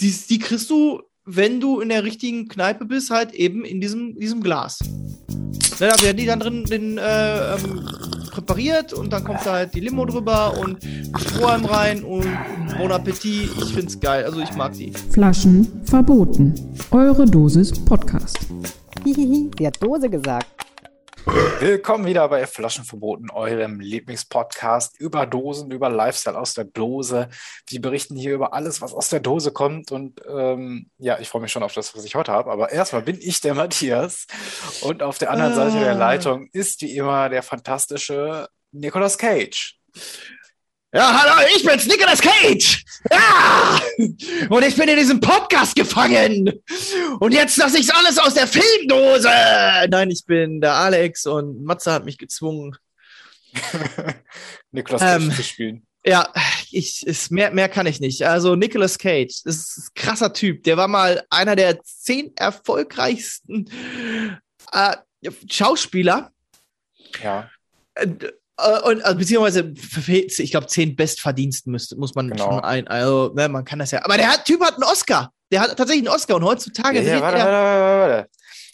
[0.00, 4.18] Die, die kriegst du, wenn du in der richtigen Kneipe bist, halt eben in diesem,
[4.18, 4.78] diesem Glas.
[5.80, 7.88] Ne, da werden die dann drin den, äh, ähm,
[8.30, 10.78] präpariert und dann kommt da halt die Limo drüber und
[11.18, 12.26] Strohhalm rein und
[12.78, 13.50] Bon Appetit.
[13.60, 14.92] Ich find's geil, also ich mag die.
[15.10, 16.54] Flaschen verboten.
[16.90, 18.38] Eure Dosis Podcast.
[19.04, 20.67] Hihihi, sie hat Dose gesagt.
[21.60, 27.28] Willkommen wieder bei Flaschenverboten, eurem Lieblingspodcast über Dosen, über Lifestyle aus der Dose.
[27.66, 29.92] Wir berichten hier über alles, was aus der Dose kommt.
[29.92, 32.50] Und ähm, ja, ich freue mich schon auf das, was ich heute habe.
[32.50, 34.26] Aber erstmal bin ich der Matthias.
[34.82, 39.78] Und auf der anderen Seite der Leitung ist wie immer der fantastische Nicolas Cage.
[40.94, 42.82] Ja, hallo, ich bin's, Nicolas Cage!
[43.10, 43.78] Ja!
[44.48, 46.50] Und ich bin in diesem Podcast gefangen!
[47.20, 49.28] Und jetzt lasse ich's alles aus der Filmdose!
[49.90, 52.74] Nein, ich bin der Alex und Matze hat mich gezwungen.
[54.70, 55.86] Nicolas Cage Ähm, zu spielen.
[56.06, 56.32] Ja,
[56.70, 58.22] ich, ist, mehr, mehr kann ich nicht.
[58.22, 60.62] Also Nicolas Cage, das ist ein krasser Typ.
[60.62, 63.68] Der war mal einer der zehn erfolgreichsten
[64.72, 64.96] äh,
[65.50, 66.32] Schauspieler.
[67.22, 67.50] Ja,
[67.94, 68.06] Äh,
[68.84, 69.72] und also, beziehungsweise
[70.42, 72.44] ich glaube zehn bestverdiensten müsste muss man Genau.
[72.52, 75.32] schon ein also ne, man kann das ja aber der hat, Typ hat einen Oscar
[75.52, 78.30] der hat tatsächlich einen Oscar und heutzutage ja, ja warte, er- warte, warte, warte.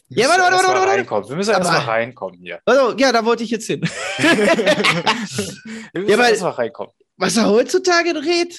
[0.08, 0.92] Wir Ja, müssen warte, warte, warte, warte.
[0.98, 1.28] reinkommen.
[1.28, 2.60] Wir müssen erst Aber- mal reinkommen hier.
[2.66, 3.80] also, ja da wollte ich jetzt hin
[4.18, 6.92] Wir müssen Ja, weil- erst mal reinkommen.
[7.16, 8.58] was er heutzutage dreht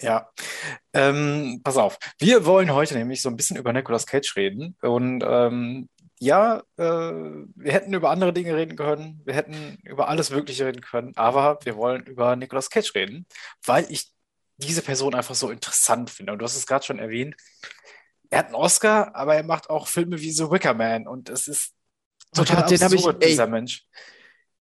[0.00, 0.28] Ja,
[0.92, 1.98] ähm, pass auf.
[2.18, 4.76] Wir wollen heute nämlich so ein bisschen über Nicolas Cage reden.
[4.82, 9.20] Und ähm, ja, äh, wir hätten über andere Dinge reden können.
[9.24, 11.12] Wir hätten über alles Mögliche reden können.
[11.16, 13.26] Aber wir wollen über Nicolas Cage reden,
[13.64, 14.10] weil ich
[14.56, 16.32] diese Person einfach so interessant finde.
[16.32, 17.36] Und du hast es gerade schon erwähnt.
[18.30, 21.06] Er hat einen Oscar, aber er macht auch Filme wie The Wicker Man.
[21.06, 21.74] Und es ist
[22.34, 23.30] total hab ich- absurd, ey.
[23.30, 23.84] dieser Mensch.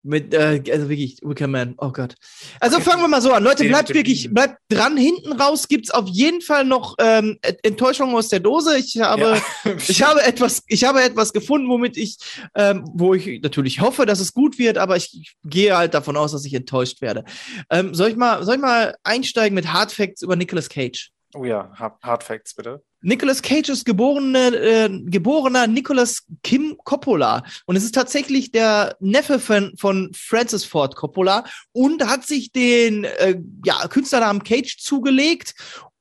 [0.02, 1.74] Mit äh, also wirklich Wicker Man.
[1.78, 2.14] Oh Gott.
[2.60, 3.42] Also fangen wir mal so an.
[3.42, 4.96] Leute bleibt wirklich bleibt dran.
[4.96, 8.78] Hinten raus gibt's auf jeden Fall noch ähm, Enttäuschung aus der Dose.
[8.78, 9.74] Ich habe Ja.
[9.88, 12.16] Ich habe etwas, ich habe etwas gefunden, womit ich,
[12.54, 16.16] ähm, wo ich natürlich hoffe, dass es gut wird, aber ich, ich gehe halt davon
[16.16, 17.24] aus, dass ich enttäuscht werde.
[17.70, 21.10] Ähm, soll ich mal, soll ich mal einsteigen mit Hard Facts über Nicolas Cage?
[21.34, 22.82] Oh ja, Hard Facts bitte.
[23.00, 29.38] Nicolas Cage ist geborene, äh, geborener Nicolas Kim Coppola und es ist tatsächlich der Neffe
[29.38, 35.54] von, von Francis Ford Coppola und hat sich den äh, ja, Künstlernamen Cage zugelegt,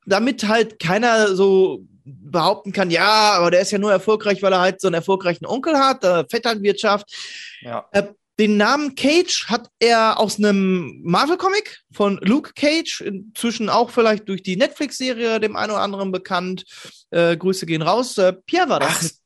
[0.05, 4.61] damit halt keiner so behaupten kann, ja, aber der ist ja nur erfolgreich, weil er
[4.61, 7.13] halt so einen erfolgreichen Onkel hat, äh, Vetternwirtschaft.
[7.61, 7.85] Ja.
[7.91, 8.03] Äh,
[8.39, 14.43] den Namen Cage hat er aus einem Marvel-Comic von Luke Cage, inzwischen auch vielleicht durch
[14.43, 16.63] die Netflix-Serie dem einen oder anderen bekannt.
[17.09, 18.17] Äh, Grüße gehen raus.
[18.17, 19.21] Äh, Pierre war Ach, das.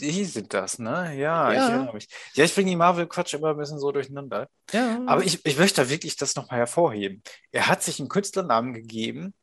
[0.00, 1.14] die sind das, ne?
[1.16, 1.52] Ja, Ja.
[1.52, 2.08] ich erinnere mich.
[2.34, 4.48] Ja, ich bringe die Marvel-Quatsch immer ein bisschen so durcheinander.
[4.72, 5.00] ja.
[5.06, 7.22] Aber ich, ich möchte da wirklich das nochmal hervorheben.
[7.52, 9.34] Er hat sich einen Künstlernamen gegeben,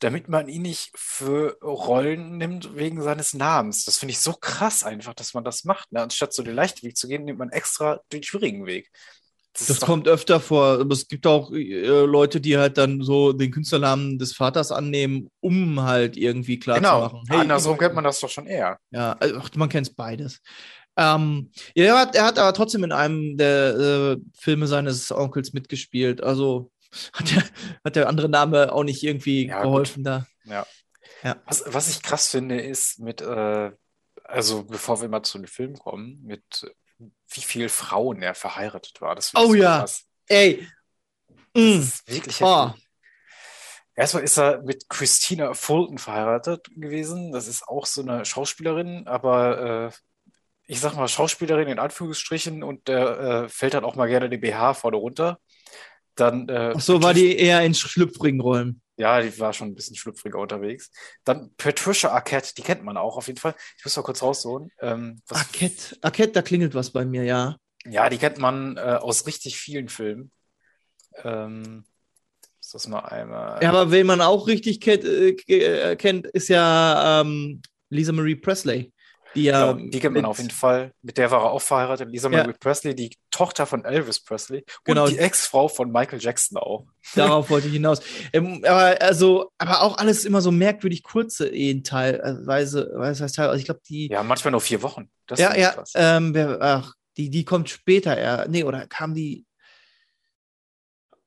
[0.00, 3.84] damit man ihn nicht für Rollen nimmt wegen seines Namens.
[3.84, 5.90] Das finde ich so krass einfach, dass man das macht.
[5.92, 6.00] Ne?
[6.02, 8.90] Anstatt so den leichten Weg zu gehen, nimmt man extra den schwierigen Weg.
[9.58, 13.32] Das doch- kommt öfter vor, aber es gibt auch äh, Leute, die halt dann so
[13.32, 17.08] den Künstlernamen des Vaters annehmen, um halt irgendwie klar Genau.
[17.08, 17.26] zu machen.
[17.28, 18.78] Hey, Andersrum kennt man das doch schon eher.
[18.90, 20.40] Ja, also, man kennt beides.
[20.96, 25.52] Ähm, ja, er, hat, er hat aber trotzdem in einem der äh, Filme seines Onkels
[25.52, 26.22] mitgespielt.
[26.22, 26.70] Also
[27.12, 27.42] hat der,
[27.84, 30.26] hat der andere Name auch nicht irgendwie Ja, geholfen da.
[30.44, 30.66] Ja.
[31.22, 31.36] Ja.
[31.46, 33.72] Was, was ich krass finde, ist mit, äh,
[34.24, 36.42] also bevor wir mal zu den Filmen kommen, mit
[36.98, 39.14] äh, wie viel Frauen er verheiratet war.
[39.14, 39.78] Das Oh so ja.
[39.80, 40.04] krass.
[40.28, 40.66] Ey.
[41.54, 41.80] Das Mm.
[41.80, 42.72] ist wirklich Oh.
[43.94, 47.32] Erstmal ist er mit Christina Fulton verheiratet gewesen.
[47.32, 49.92] Das ist auch so eine Schauspielerin, aber äh,
[50.66, 54.38] ich sag mal Schauspielerin in Anführungsstrichen und der äh, fällt dann auch mal gerne die
[54.38, 55.40] BH vorne runter.
[56.18, 58.82] Dann, äh, Ach so, war die eher in schlüpfrigen Rollen.
[58.96, 60.90] Ja, die war schon ein bisschen schlüpfriger unterwegs.
[61.22, 63.54] Dann Patricia Arquette, die kennt man auch auf jeden Fall.
[63.76, 64.70] Ich muss mal kurz rausholen.
[64.80, 67.56] Ähm, Arquette, Arquette, da klingelt was bei mir, ja.
[67.86, 70.32] ja, die kennt man äh, aus richtig vielen Filmen.
[71.22, 71.84] Ähm,
[72.60, 73.62] ist das mal einmal.
[73.62, 78.34] Ja, aber wen man auch richtig kennt, äh, äh, kennt ist ja ähm, Lisa Marie
[78.34, 78.92] Presley.
[79.34, 80.92] Die ja, Genau, die kennt man auf jeden Fall.
[81.02, 82.08] Mit der war er auch verheiratet.
[82.10, 82.38] Lisa Ja.
[82.38, 84.60] Margaret Presley, die Tochter von Elvis Presley.
[84.60, 85.06] Und Genau.
[85.06, 86.86] die Ex-Frau von Michael Jackson auch.
[87.14, 88.00] Darauf wollte ich hinaus.
[88.32, 93.48] Ähm, aber also, aber auch alles immer so merkwürdig kurze Ehen teilweise, was heißt teil,
[93.48, 95.10] also ich glaube die, Ja, manchmal nur vier Wochen.
[95.26, 99.44] Das ja, ja, ähm, wer, ach, die, die kommt später eher, nee, oder kam die,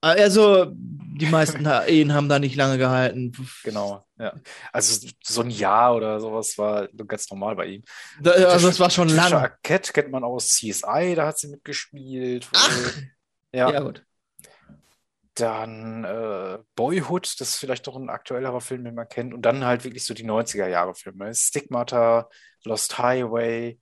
[0.01, 3.31] also die meisten Ehen haben da nicht lange gehalten.
[3.63, 4.33] Genau, ja.
[4.71, 7.83] Also so ein Jahr oder sowas war ganz normal bei ihm.
[8.19, 9.37] Da, also es war schon lange.
[9.37, 12.49] Arquette kennt man aus CSI, da hat sie mitgespielt.
[12.55, 12.93] Ach.
[13.53, 14.03] Ja, Ja, gut.
[15.35, 19.33] dann äh, Boyhood, das ist vielleicht doch ein aktuellerer Film, den man kennt.
[19.33, 21.33] Und dann halt wirklich so die 90er-Jahre-Filme.
[21.33, 22.29] Stigmata,
[22.63, 23.79] Lost Highway,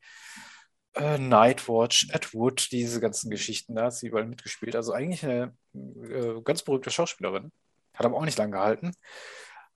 [0.99, 4.75] äh, Nightwatch, Ed Wood, diese ganzen Geschichten, da hat sie überall mitgespielt.
[4.75, 7.51] Also eigentlich eine äh, ganz berühmte Schauspielerin.
[7.93, 8.91] Hat aber auch nicht lange gehalten.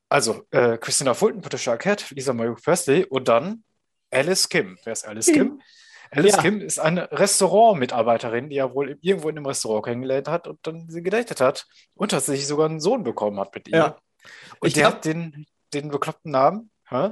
[0.09, 3.63] Also, äh, Christina Fulton, Patricia Arquette, Lisa Marie Presley und dann
[4.11, 4.77] Alice Kim.
[4.83, 5.59] Wer ist Alice Kim?
[6.11, 6.41] Alice Ja.
[6.43, 10.87] Kim ist eine Restaurantmitarbeiterin, die er wohl irgendwo in einem Restaurant kennengelernt hat und dann
[10.89, 11.65] sie gedatet hat
[11.95, 13.77] und tatsächlich sogar einen Sohn bekommen hat mit ihr.
[13.77, 13.97] Ja.
[14.59, 17.11] Und Ich der glaub- hat den, den bekloppten Namen, hä?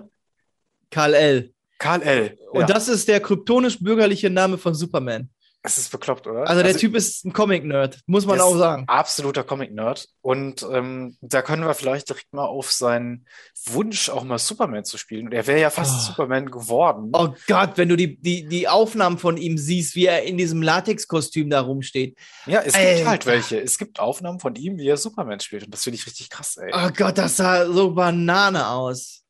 [0.92, 1.54] Karl L.
[1.81, 2.38] Karl L.
[2.51, 5.30] Und ja, das ist der kryptonisch-bürgerliche Name von Superman.
[5.63, 6.48] es ist bekloppt, oder?
[6.48, 8.83] Also der Typ ist ein Comic-Nerd, muss man auch sagen.
[8.88, 10.07] Absoluter Comic-Nerd.
[10.22, 13.25] Und ähm, da können wir vielleicht direkt mal auf seinen
[13.66, 15.28] Wunsch, auch mal Superman zu spielen.
[15.28, 16.12] Und er wäre ja fast Oh.
[16.12, 17.12] Superman geworden.
[17.13, 20.62] Oh Gott, wenn du die, die, die Aufnahmen von ihm siehst, wie er in diesem
[20.63, 22.18] Latexkostüm da rumsteht.
[22.48, 23.10] Ja, es gibt Alter.
[23.10, 23.60] halt welche.
[23.60, 25.66] Es gibt Aufnahmen von ihm, wie er Superman spielt.
[25.66, 26.72] Und das finde ich richtig krass, ey.
[26.74, 29.22] Oh Gott, das sah so Banane aus.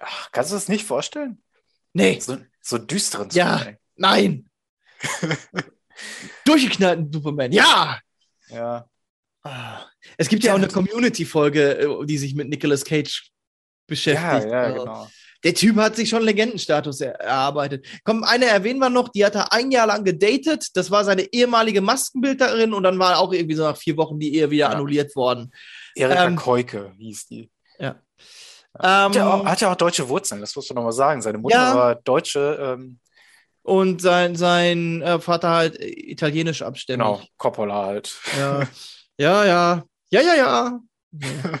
[0.00, 1.40] Ach, kannst du das nicht vorstellen?
[1.92, 3.58] Nee, So, so düsteren Ja.
[3.58, 3.78] Superman.
[3.96, 4.50] nein.
[6.44, 7.98] Durchgeknallten Superman, ja.
[8.48, 8.86] Ja.
[9.42, 9.86] Ah.
[10.16, 10.54] Es gibt ja, Ja.
[10.54, 13.32] auch eine Community-Folge, äh, die sich mit Nicolas Cage Ja,
[13.86, 14.52] beschäftigt.
[14.52, 15.08] ja, Also, genau.
[15.44, 17.86] Der Typ hat sich schon Legendenstatus er erarbeitet.
[18.02, 20.66] Komm, eine erwähnen wir noch, die hat er ein Jahr lang gedatet.
[20.74, 24.34] Das war seine ehemalige Maskenbildnerin und dann war auch irgendwie so nach vier Wochen die
[24.34, 24.68] Ehe wieder Ja.
[24.70, 25.52] annulliert worden.
[25.94, 27.50] Erika Ähm, Keuke hieß die.
[28.80, 31.20] Ähm, Hat ja, auch, hat ja auch deutsche Wurzeln, das musst du nochmal sagen.
[31.22, 31.74] Seine Mutter Ja.
[31.74, 32.98] war Deutsche, ähm,
[33.62, 37.04] und sein, sein äh, Vater halt italienisch abstämmig.
[37.04, 38.16] genau, Coppola halt.
[38.38, 38.62] Ja,
[39.18, 39.84] ja, ja.
[40.10, 40.80] Ja, ja, ja.
[41.12, 41.50] ja.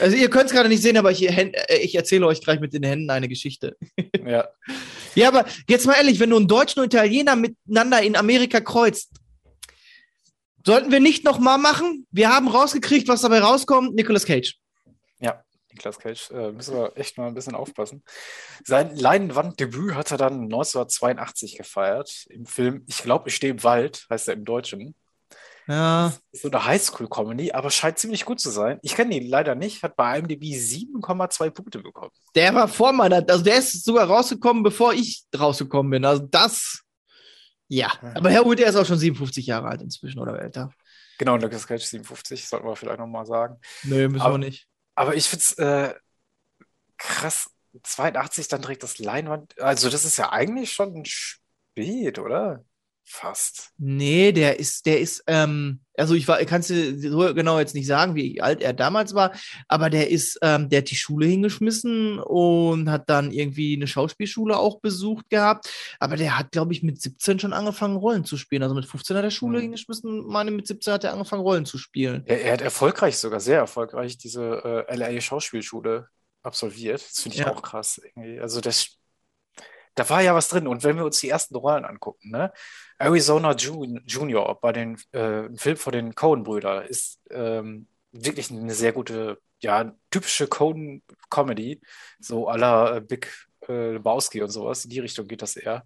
[0.00, 1.52] Also ihr könnt es gerade nicht sehen, aber ich, äh,
[1.82, 3.76] ich erzähle euch gleich mit den Händen eine Geschichte.
[4.26, 4.48] Ja.
[5.14, 9.10] Ja, aber jetzt mal ehrlich, wenn du einen Deutschen und Italiener miteinander in Amerika kreuzt,
[10.64, 12.06] sollten wir nicht nochmal machen?
[12.10, 13.94] Wir haben rausgekriegt, was dabei rauskommt.
[13.94, 14.56] Nicolas Cage.
[15.20, 15.42] Ja,
[15.72, 18.02] Niklas Cage, äh, müssen wir echt mal ein bisschen aufpassen.
[18.64, 24.06] Sein Leinwanddebüt hat er dann 1982 gefeiert im Film Ich glaube, ich stehe im Wald,
[24.10, 24.94] heißt er im Deutschen.
[25.68, 26.12] Ja.
[26.32, 28.78] Ist so eine Highschool-Comedy, aber scheint ziemlich gut zu sein.
[28.82, 32.10] Ich kenne ihn leider nicht, hat bei IMDb 7,2 Punkte bekommen.
[32.34, 36.04] Der war vor meiner, also der ist sogar rausgekommen, bevor ich rausgekommen bin.
[36.04, 36.82] Also das,
[37.68, 37.92] ja.
[38.14, 40.72] Aber Herr der ist auch schon 57 Jahre alt inzwischen oder älter.
[41.18, 43.58] Genau, Niklas Cage 57, sollten wir vielleicht nochmal sagen.
[43.84, 44.66] Nö, müssen Aber- wir nicht.
[44.94, 45.94] Aber ich finde es äh,
[46.96, 47.50] krass,
[47.82, 49.60] 82 dann direkt das Leinwand.
[49.60, 52.64] Also, das ist ja eigentlich schon spät, oder?
[53.14, 53.72] Fast.
[53.76, 57.86] Nee, der ist, der ist, ähm, also ich war, kannst du so genau jetzt nicht
[57.86, 59.32] sagen, wie alt er damals war,
[59.68, 64.56] aber der ist, ähm, der hat die Schule hingeschmissen und hat dann irgendwie eine Schauspielschule
[64.56, 65.68] auch besucht gehabt.
[66.00, 68.62] Aber der hat, glaube ich, mit 17 schon angefangen, Rollen zu spielen.
[68.62, 69.62] Also mit 15 hat er Schule Mhm.
[69.64, 72.22] hingeschmissen, meine mit 17 hat er angefangen, Rollen zu spielen.
[72.24, 76.08] Er, er hat erfolgreich, sogar sehr erfolgreich, diese äh, LA Schauspielschule
[76.42, 77.02] absolviert.
[77.02, 77.52] Das finde ich Ja.
[77.52, 78.40] auch krass irgendwie.
[78.40, 78.96] Also, das,
[79.94, 80.66] da war ja was drin.
[80.66, 82.52] Und wenn wir uns die ersten Rollen angucken, ne?
[82.98, 88.92] Arizona Jun Junior bei den äh, Film von den Coen-Brüdern ist ähm, wirklich eine sehr
[88.92, 91.80] gute, ja, typische Coen-Comedy,
[92.20, 93.28] so la äh, Big
[93.68, 94.84] äh, Lebowski und sowas.
[94.84, 95.84] In die Richtung geht das eher.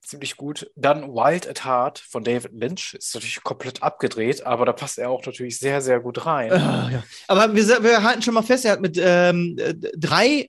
[0.00, 0.70] Ziemlich gut.
[0.76, 5.10] Dann Wild at Heart von David Lynch ist natürlich komplett abgedreht, aber da passt er
[5.10, 6.52] auch natürlich sehr, sehr gut rein.
[6.52, 7.04] Ah, ja.
[7.26, 10.48] Aber wir, wir halten schon mal fest, er hat mit ähm, äh, drei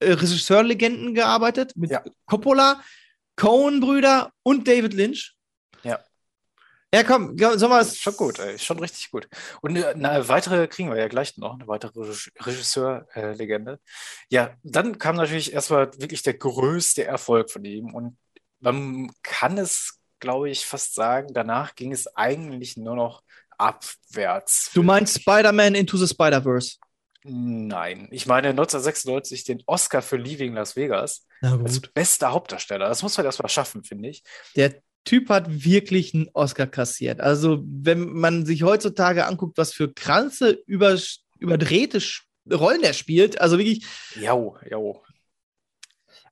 [0.00, 2.02] äh, Regisseurlegenden gearbeitet, mit Ja.
[2.26, 2.82] Coppola,
[3.36, 5.34] Coen-Brüder und David Lynch.
[5.82, 5.98] Ja.
[6.92, 8.58] Ja, komm, es ist schon gut, ey.
[8.58, 9.28] Schon richtig gut.
[9.62, 13.78] Und eine, eine weitere kriegen wir ja gleich noch, eine weitere Reg- Regisseur-Legende.
[14.28, 17.94] Ja, dann kam natürlich erstmal wirklich der größte Erfolg von ihm.
[17.94, 18.18] Und
[18.58, 23.22] man kann es, glaube ich, fast sagen, danach ging es eigentlich nur noch
[23.56, 24.70] abwärts.
[24.74, 26.78] Du meinst Spider-Man Into the Spider-Verse?
[27.22, 32.88] Nein, ich meine 1996 den Oscar für Leaving Las Vegas als bester Hauptdarsteller.
[32.88, 34.22] Das muss man erstmal schaffen, finde ich.
[34.56, 37.20] Der Typ hat wirklich einen Oscar kassiert.
[37.20, 40.98] Also, wenn man sich heutzutage anguckt, was für kranze, über,
[41.38, 42.02] überdrehte
[42.50, 43.84] Rollen er spielt, also wirklich,
[44.18, 45.02] Jau, jau.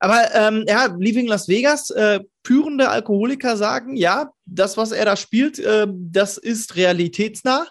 [0.01, 5.17] Aber ähm, ja, Leaving Las Vegas, äh, pürende Alkoholiker sagen, ja, das, was er da
[5.17, 7.67] spielt, äh, das ist realitätsnah.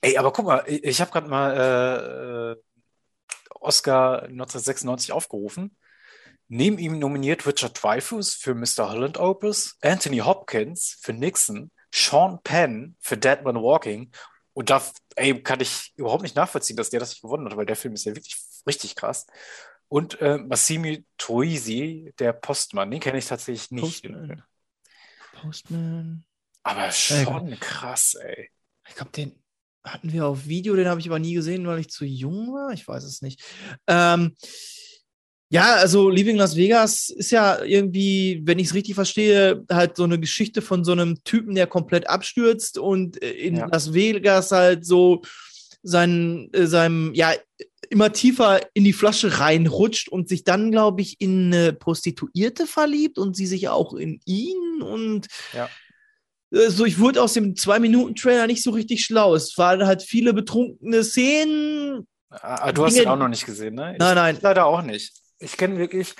[0.00, 2.62] Ey, aber guck mal, ich, ich habe gerade mal äh, äh,
[3.60, 5.76] Oscar 1996 aufgerufen.
[6.48, 8.90] Neben ihm nominiert Richard Dreyfuss für Mr.
[8.90, 14.10] Holland Opus, Anthony Hopkins für Nixon, Sean Penn für Dead Man Walking.
[14.54, 14.82] Und da
[15.16, 17.94] ey, kann ich überhaupt nicht nachvollziehen, dass der das nicht gewonnen hat, weil der Film
[17.94, 18.36] ist ja wirklich
[18.66, 19.26] richtig krass.
[19.88, 24.02] Und äh, Massimi Troisi, der Postmann, den kenne ich tatsächlich nicht.
[24.02, 24.42] Postman.
[25.32, 26.24] Postman.
[26.62, 28.50] Aber schon krass, ey.
[28.88, 29.42] Ich glaube, den
[29.84, 32.72] hatten wir auf Video, den habe ich aber nie gesehen, weil ich zu jung war.
[32.72, 33.42] Ich weiß es nicht.
[33.86, 34.34] Ähm,
[35.50, 40.04] ja, also Leaving Las Vegas ist ja irgendwie, wenn ich es richtig verstehe, halt so
[40.04, 43.66] eine Geschichte von so einem Typen, der komplett abstürzt und äh, in Ja.
[43.66, 45.22] Las Vegas halt so
[45.82, 47.32] sein, äh, seinem, ja,
[47.88, 53.18] immer tiefer in die Flasche reinrutscht und sich dann, glaube ich, in eine Prostituierte verliebt
[53.18, 55.70] und sie sich auch in ihn und Ja.
[56.52, 59.34] Äh, so, ich wurde aus dem Zwei-Minuten-Trailer nicht so richtig schlau.
[59.34, 62.06] Es waren halt viele betrunkene Szenen.
[62.30, 63.92] Ah, du hast Dinge- ihn auch noch nicht gesehen, ne?
[63.92, 64.38] Ich Nein, nein.
[64.42, 65.12] leider auch nicht.
[65.38, 66.14] Ich kenne wirklich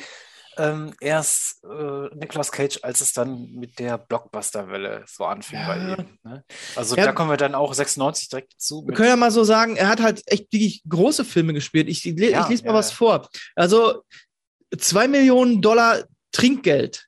[0.56, 5.94] ähm, erst äh, Nicolas Cage, als es dann mit der Blockbuster-Welle so anfing bei Ja.
[5.96, 6.18] ihm.
[6.24, 6.44] Ne?
[6.74, 7.04] Also Ja.
[7.04, 8.84] da kommen wir dann auch 96 direkt zu.
[8.86, 11.88] Wir können ja mal so sagen, er hat halt echt wirklich große Filme gespielt.
[11.88, 13.28] Ich, le- Ja, ich lese mal was vor.
[13.54, 14.02] Also
[14.76, 17.06] zwei Millionen Dollar Trinkgeld.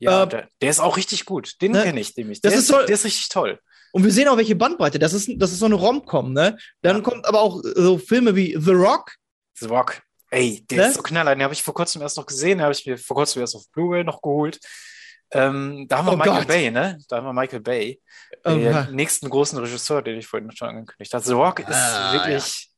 [0.00, 1.60] Ja, äh, der, der ist auch richtig gut.
[1.62, 1.82] Den ne?
[1.82, 2.40] kenne ich nämlich.
[2.40, 3.58] Das Der ist so- der ist richtig toll.
[3.92, 4.98] Und wir sehen auch, welche Bandbreite.
[4.98, 6.56] Das ist, das ist so eine Rom-Com, ne?
[6.82, 7.02] Dann Ja.
[7.02, 9.12] kommt aber auch so Filme wie The Rock.
[9.54, 10.00] The Rock.
[10.30, 10.88] Ey, der Ne?
[10.88, 11.34] ist so knaller.
[11.34, 12.58] Den habe ich vor kurzem erst noch gesehen.
[12.58, 14.60] Den habe ich mir vor kurzem erst auf Blu-ray noch geholt.
[15.32, 16.48] Ähm, da haben wir Oh Michael Gott.
[16.48, 16.98] Bay, ne?
[17.08, 18.00] Da haben wir Michael Bay.
[18.44, 18.88] Oh, den ja.
[18.90, 21.24] nächsten großen Regisseur, den ich vorhin schon angekündigt habe.
[21.24, 22.68] The Rock ist Ah, wirklich,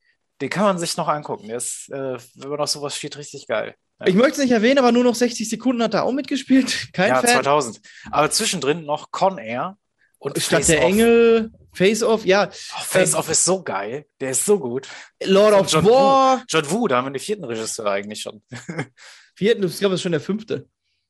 [0.41, 1.47] den kann man sich noch angucken.
[1.47, 3.75] Der ist, äh, wenn man auf sowas steht, richtig geil.
[4.05, 6.89] Ich möchte es nicht erwähnen, aber nur noch 60 Sekunden hat er auch mitgespielt.
[6.93, 7.29] Kein ja, Fan.
[7.43, 7.79] 2000.
[8.11, 9.77] Aber zwischendrin noch Con Air
[10.19, 10.85] und Statt Face der Off.
[10.85, 12.49] Engel, Face Off, ja.
[12.49, 14.05] Oh, Face Off ist so geil.
[14.19, 14.87] Der ist so gut.
[15.23, 16.43] Lord of John War.
[16.49, 18.41] John Woo, da haben wir den vierten Regisseur eigentlich schon.
[19.35, 20.67] Vierten, ich glaube, das ist schon der fünfte.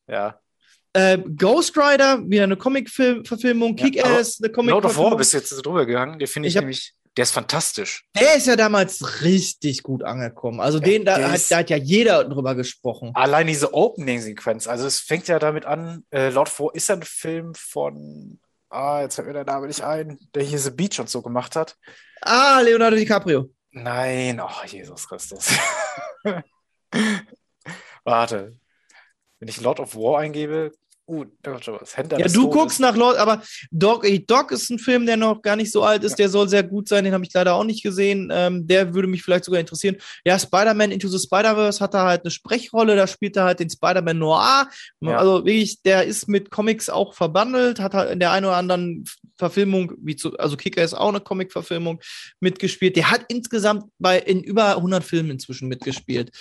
[0.08, 0.40] ja.
[0.96, 3.76] Äh, Ghost Rider, wieder eine Comic-Verfilmung.
[3.78, 6.20] Ja, Kick-Ass, eine comic Lord of War bist du jetzt drüber gegangen.
[6.20, 8.06] Den finde ich, Ich hab- nämlich, der ist fantastisch.
[8.20, 10.60] Der ist ja damals richtig gut angekommen.
[10.60, 13.12] Also den, da hat, ist- da hat ja jeder drüber gesprochen.
[13.14, 16.96] Allein diese Opening-Sequenz, also es fängt ja damit an, äh, Lord of War ist ja
[16.96, 18.40] ein Film von,
[18.70, 21.56] ah, jetzt fällt mir der Name nicht ein, der hier The Beach und so gemacht
[21.56, 21.76] hat.
[22.22, 23.50] Ah, Leonardo DiCaprio.
[23.72, 25.50] Nein, oh Jesus Christus.
[28.04, 28.58] Warte.
[29.40, 30.72] Wenn ich Lord of War eingebe,
[31.08, 31.26] uh.
[31.94, 32.54] Händler Ja, du Todes.
[32.54, 33.42] guckst nach Lord, aber
[34.04, 36.18] Eat Dog ist ein Film, der noch gar nicht so alt ist.
[36.18, 37.04] Der soll sehr gut sein.
[37.04, 38.32] Den habe ich leider auch nicht gesehen.
[38.34, 39.98] Ähm, der würde mich vielleicht sogar interessieren.
[40.26, 42.96] Ja, Spider-Man Into the Spider-Verse hat da halt eine Sprechrolle.
[42.96, 44.68] Da spielt er halt den Spider-Man Noir.
[45.02, 45.18] Ja.
[45.18, 47.80] Also wirklich, der ist mit Comics auch verbandelt.
[47.80, 49.04] Hat halt in der einen oder anderen
[49.38, 52.00] Verfilmung, wie zu, also Kicker ist auch eine Comic-Verfilmung
[52.40, 52.96] mitgespielt.
[52.96, 56.32] Der hat insgesamt bei in über 100 Filmen inzwischen mitgespielt.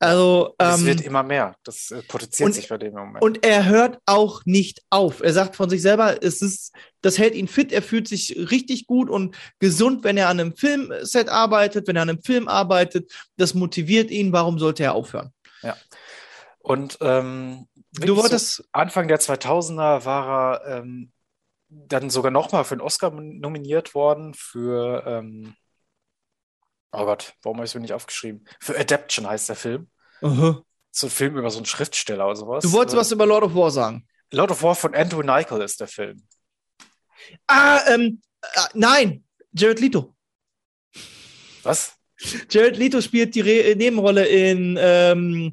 [0.00, 1.56] Also Es ähm, wird immer mehr.
[1.64, 2.02] Das äh,
[2.44, 3.22] und- sich bei dem Moment.
[3.22, 5.20] und er hört auch nicht auf.
[5.20, 8.86] Er sagt von sich selber, es ist, das hält ihn fit, er fühlt sich richtig
[8.86, 13.12] gut und gesund, wenn er an einem Filmset arbeitet, wenn er an einem Film arbeitet.
[13.36, 14.32] Das motiviert ihn.
[14.32, 15.32] Warum sollte er aufhören?
[16.60, 21.12] Und ähm, Du wirklich so wolltest, Anfang der 2000er war er ähm,
[21.70, 25.54] dann sogar nochmal für einen Oscar nominiert worden für, ähm,
[26.92, 28.44] oh Gott, warum habe ich es mir nicht aufgeschrieben?
[28.60, 29.88] Für Adaption heißt der Film.
[30.22, 30.62] Aha.
[30.90, 32.64] So ein Film über so einen Schriftsteller oder sowas.
[32.64, 34.06] du wolltest Äh, was über Lord of War sagen.
[34.32, 36.22] Lord of War von Andrew Nichol ist der Film.
[37.46, 40.14] Ah, ähm, äh, nein, Jared Leto.
[41.62, 41.92] Was?
[42.50, 45.52] Jared Leto spielt die Re Nebenrolle in ähm,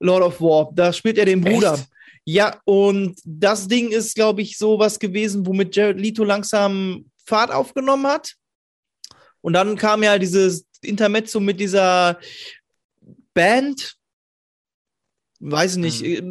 [0.00, 0.70] Lord of War.
[0.74, 1.74] Da spielt er den Bruder.
[1.74, 1.88] Echt?
[2.24, 8.06] Ja, und das Ding ist, glaube ich, sowas gewesen, womit Jared Leto langsam Fahrt aufgenommen
[8.06, 8.34] hat.
[9.40, 12.18] Und dann kam ja dieses Intermezzo mit dieser
[13.34, 13.96] Band.
[15.40, 16.22] Weiß nicht.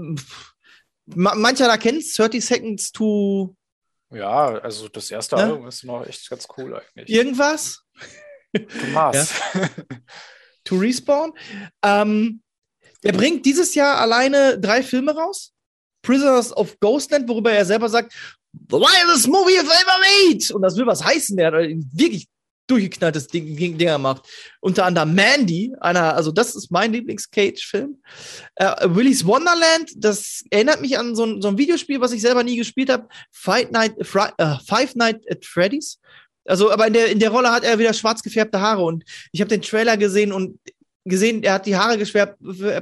[1.05, 3.55] ma- Mancher da kennt 30 Seconds to
[4.11, 5.43] Ja, also das erste Ja?
[5.43, 7.09] Album ist noch echt ganz cool eigentlich.
[7.09, 7.83] irgendwas.
[8.79, 9.33] Thomas.
[10.65, 11.33] To Respawn.
[11.83, 12.41] Ähm,
[13.01, 15.53] er bringt dieses Jahr alleine drei Filme raus.
[16.01, 18.13] Prisoners of Ghostland, worüber er selber sagt,
[18.69, 20.53] The wildest movie you've ever made!
[20.55, 21.37] Und das will was heißen.
[21.37, 21.53] Der hat
[21.93, 22.27] wirklich
[22.69, 24.27] durchgeknalltes Ding, Ding, Dinger gemacht.
[24.61, 28.01] Unter anderem Mandy, einer, also das ist mein Lieblings-Cage-Film.
[28.55, 32.43] Äh, Willy's Wonderland, das erinnert mich an so ein, so ein Videospiel, was ich selber
[32.43, 33.07] nie gespielt habe.
[33.31, 35.99] Five Night, äh, Five Night at Freddy's.
[36.45, 39.41] Also, aber in der, in der Rolle hat er wieder schwarz gefärbte Haare und ich
[39.41, 40.59] habe den Trailer gesehen und
[41.05, 42.37] gesehen, er hat die Haare geschwärzt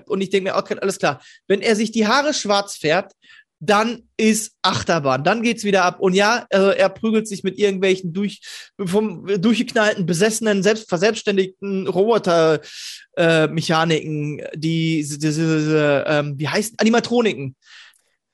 [0.08, 1.22] und ich denke mir, okay, alles klar.
[1.48, 3.14] Wenn er sich die Haare schwarz färbt,
[3.60, 6.00] dann ist Achterbahn, dann geht's wieder ab.
[6.00, 8.42] Und ja, also er prügelt sich mit irgendwelchen durch,
[8.86, 17.56] vom durchgeknallten, besessenen, selbst verselbstständigten Roboter-Mechaniken, äh, die diese, diese ähm, wie heißt Animatroniken.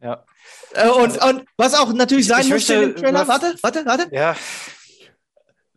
[0.02, 0.26] Ja.
[0.74, 4.08] Äh, und, Also- und was auch natürlich Ich- sein möchte- im Trailer, warte, warte, warte.
[4.16, 4.36] Ja,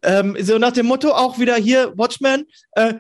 [0.03, 2.95] Ähm, so nach dem Motto auch wieder hier, Watchmen, äh,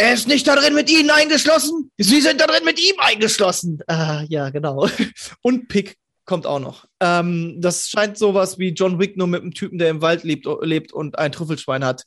[0.00, 3.80] er ist nicht da drin mit Ihnen eingeschlossen, Sie sind da drin mit ihm eingeschlossen.
[3.86, 4.88] Ah, ja, genau.
[5.42, 6.86] Und Pick kommt auch noch.
[7.00, 10.46] Ähm, das scheint sowas wie John Wick nur mit einem Typen, der im Wald lebt,
[10.62, 12.04] lebt und ein Trüffelschwein hat.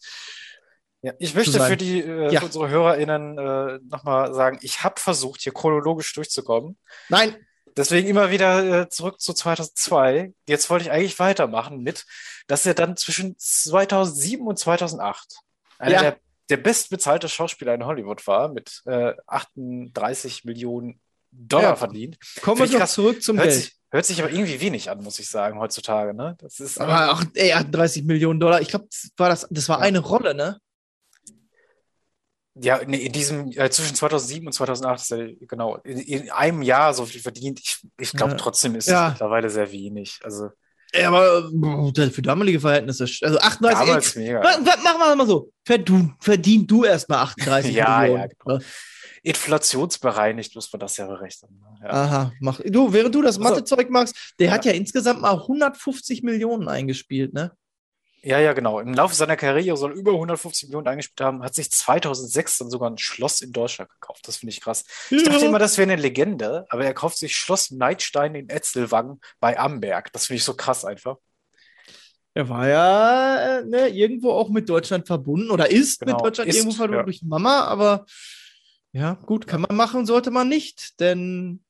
[1.02, 2.40] Ja, ich möchte für die äh, Ja.
[2.40, 6.78] für unsere HörerInnen äh, nochmal sagen, ich habe versucht, hier chronologisch durchzukommen.
[7.10, 7.36] Nein,
[7.76, 10.34] Deswegen immer wieder äh, zurück zu 2002.
[10.48, 12.06] Jetzt wollte ich eigentlich weitermachen mit,
[12.48, 15.38] dass er dann zwischen 2007 und 2008
[15.80, 16.02] einer Ja.
[16.02, 16.18] der,
[16.54, 21.00] der bestbezahlte Schauspieler in Hollywood war, mit äh, 38 Millionen
[21.32, 21.76] Dollar Ja.
[21.76, 22.20] verdient.
[22.44, 23.60] kommen wir doch zurück zum Hört Geld.
[23.64, 26.14] sich, hört sich aber irgendwie wenig an, muss ich sagen, heutzutage.
[26.14, 26.36] Ne?
[26.40, 28.62] Das ist, Aber auch, ey, 38 Millionen Dollar.
[28.62, 29.84] Ich glaube, das war das, das war Ja.
[29.86, 30.60] eine Rolle, ne?
[32.56, 36.62] Ja, nee, in diesem, äh, zwischen 2007 und 2008 ist er, genau, in, in einem
[36.62, 37.60] Jahr so viel verdient.
[37.60, 38.38] Ich, ich glaube, Ja.
[38.38, 40.20] trotzdem ist es mittlerweile sehr wenig.
[40.24, 40.50] Also,
[40.96, 41.50] Ey, aber
[42.12, 44.40] für damalige Verhältnisse, also 38, ey, damals mega.
[44.44, 45.52] wa- wa- machen wir mal so.
[45.66, 48.22] Verdu, verdien du erstmal 38 Ja, Millionen.
[48.22, 48.60] ja, genau.
[49.24, 51.60] Inflationsbereinigt muss man das ja berechnen.
[51.60, 51.88] ne?
[51.88, 51.90] Ja.
[51.92, 52.60] Aha, mach.
[52.66, 54.54] Du, während du das Also- Mathe-Zeug machst, der Ja.
[54.54, 57.52] hat ja insgesamt mal 150 Millionen eingespielt, ne?
[58.24, 58.80] Ja, ja, genau.
[58.80, 62.70] Im Laufe seiner Karriere soll er über 150 Millionen eingespielt haben, hat sich 2006 dann
[62.70, 64.28] sogar ein Schloss in Deutschland gekauft.
[64.28, 64.86] Das finde ich krass.
[65.10, 69.20] Ich dachte immer, das wäre eine Legende, aber er kauft sich Schloss Neidstein in Etzelwangen
[69.42, 70.14] bei Amberg.
[70.14, 71.18] Das finde ich so krass einfach.
[72.34, 76.50] Er war ja äh, ne, irgendwo auch mit Deutschland verbunden oder ist Genau, mit Deutschland
[76.50, 77.04] ist, irgendwo verbunden ja.
[77.04, 78.06] durch Mama, aber
[78.94, 81.64] ja, gut, kann man machen, sollte man nicht, denn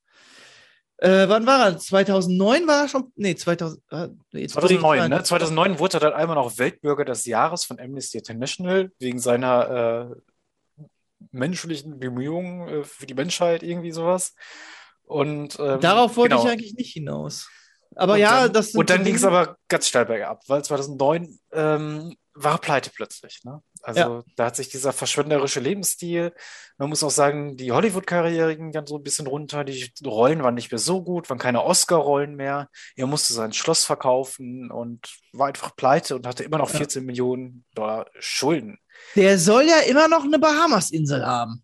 [1.03, 1.77] äh, wann war er?
[1.77, 3.11] 2009 war er schon?
[3.15, 5.09] Nee, 2000, äh, nee, jetzt drehe ich 2009, rein.
[5.09, 5.23] ne?
[5.23, 11.25] 2009 wurde er dann einmal noch Weltbürger des Jahres von Amnesty International wegen seiner äh,
[11.31, 14.33] menschlichen Bemühungen äh, für die Menschheit, irgendwie sowas.
[15.03, 16.45] Und ähm, Darauf wollte genau.
[16.45, 17.49] ich eigentlich nicht hinaus.
[17.95, 21.37] Aber Und ja, dann, das und dann ging es aber ganz steil bergab, weil 2009
[21.51, 23.41] ähm, war pleite plötzlich.
[23.43, 23.61] Ne?
[23.81, 24.23] Also Ja.
[24.35, 26.33] da hat sich dieser verschwenderische Lebensstil,
[26.77, 30.55] man muss auch sagen, die Hollywood-Karriere ging dann so ein bisschen runter, die Rollen waren
[30.55, 32.69] nicht mehr so gut, waren keine Oscar-Rollen mehr.
[32.95, 36.77] Er musste sein Schloss verkaufen und war einfach pleite und hatte immer noch Ja.
[36.77, 38.79] 14 Millionen Dollar Schulden.
[39.15, 41.63] Der soll ja immer noch eine Bahamas-Insel haben.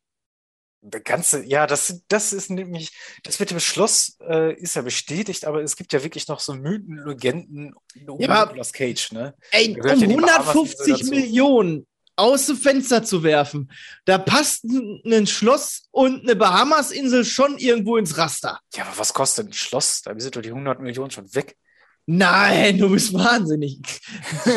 [0.81, 2.91] Der ganze, ja, das, das ist nämlich,
[3.23, 6.53] das mit dem Schloss äh, ist ja bestätigt, aber es gibt ja wirklich noch so
[6.53, 7.75] Mythen, Legenden
[8.07, 9.35] um Ja, Nicolas Cage, ne?
[9.51, 11.09] Ey, um ja die Bahamas-Insel 150 dazu.
[11.09, 13.71] Millionen aus dem Fenster zu werfen,
[14.05, 18.59] da passt ein ein Schloss und eine Bahamas-Insel schon irgendwo ins Raster.
[18.75, 20.01] Ja, aber was kostet ein Schloss?
[20.01, 21.57] Da sind doch die 100 Millionen schon weg.
[22.05, 23.79] Nein, du bist wahnsinnig.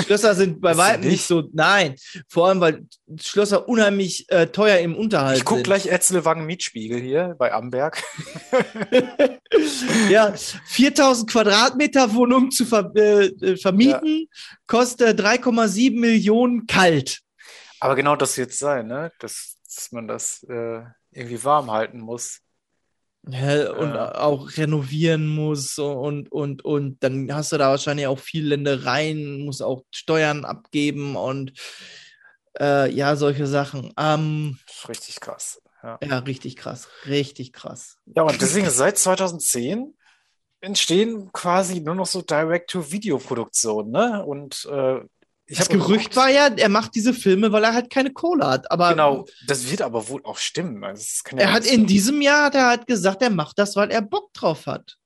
[0.07, 1.51] Schlösser sind bei ja weitem nicht so.
[1.53, 2.87] Nein, vor allem, weil
[3.21, 5.65] Schlösser unheimlich äh, teuer im Unterhalt Ich gucke sind.
[5.65, 8.03] gleich Etzelwangen Mietspiegel hier bei Amberg.
[10.11, 10.33] ja,
[10.67, 14.29] 4000 Quadratmeter Wohnung zu ver äh, äh, vermieten,
[14.67, 17.21] kostet 3,7 Millionen kalt.
[17.81, 19.13] Aber genau das wird sein, ne?
[19.19, 22.41] Dass, dass man das äh, irgendwie warm halten muss.
[23.29, 24.17] Ja, und Ja.
[24.17, 29.63] auch renovieren muss und, und, und dann hast du da wahrscheinlich auch viel Ländereien, musst
[29.63, 31.53] auch Steuern abgeben und
[32.59, 33.93] äh, ja, solche Sachen.
[33.97, 34.59] Ähm,
[34.89, 35.63] richtig krass.
[35.83, 35.99] Ja.
[36.03, 37.99] ja, richtig krass, richtig krass.
[38.07, 39.97] Ja, und deswegen seit 2010
[40.61, 44.25] entstehen quasi nur noch so Direct-to-Video-Produktionen, ne?
[44.25, 45.01] Und äh,
[45.49, 48.71] Das Gerücht war ja, er macht diese Filme, weil er halt keine Kohle hat.
[48.71, 50.83] Aber Genau, das wird aber wohl auch stimmen.
[50.85, 53.91] Also, ja er hat in diesem Jahr hat er halt gesagt, er macht das, weil
[53.91, 54.97] er Bock drauf hat.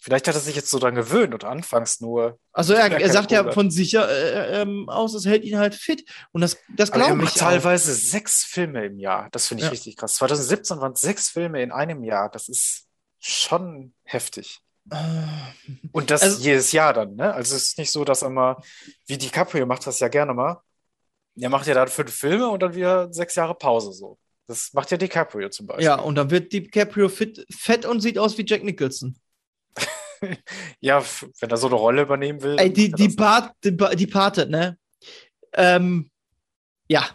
[0.00, 2.38] Vielleicht hat er sich jetzt so dran gewöhnt und anfangs nur.
[2.52, 3.52] Also er, Ja, er sagt ja Kohle.
[3.52, 6.08] von sich äh, ähm, aus, es hält ihn halt fit.
[6.30, 9.28] Und das, das er glaube macht ich teilweise sechs Filme im Jahr.
[9.32, 9.70] Das finde ich Ja.
[9.72, 10.14] richtig krass.
[10.14, 12.30] 2017 waren es sechs Filme in einem Jahr.
[12.30, 12.86] Das ist
[13.18, 14.60] schon heftig.
[15.92, 17.32] Und das Also- jedes Jahr dann, ne?
[17.34, 18.56] Also es ist nicht so, dass er mal,
[19.06, 20.60] wie DiCaprio macht das ja gerne mal.
[21.40, 24.18] Er macht ja dann fünf Filme und dann wieder sechs Jahre Pause so.
[24.46, 25.84] Das macht ja DiCaprio zum Beispiel.
[25.84, 29.16] Ja, und dann wird DiCaprio fit, fett und sieht aus wie Jack Nicholson.
[30.80, 31.00] Ja,
[31.38, 32.58] wenn er so eine Rolle übernehmen will.
[32.58, 33.08] Ey, die, die.
[33.10, 34.76] Part, die, die Parted, ne?
[35.52, 36.10] Ähm,
[36.88, 37.08] ja,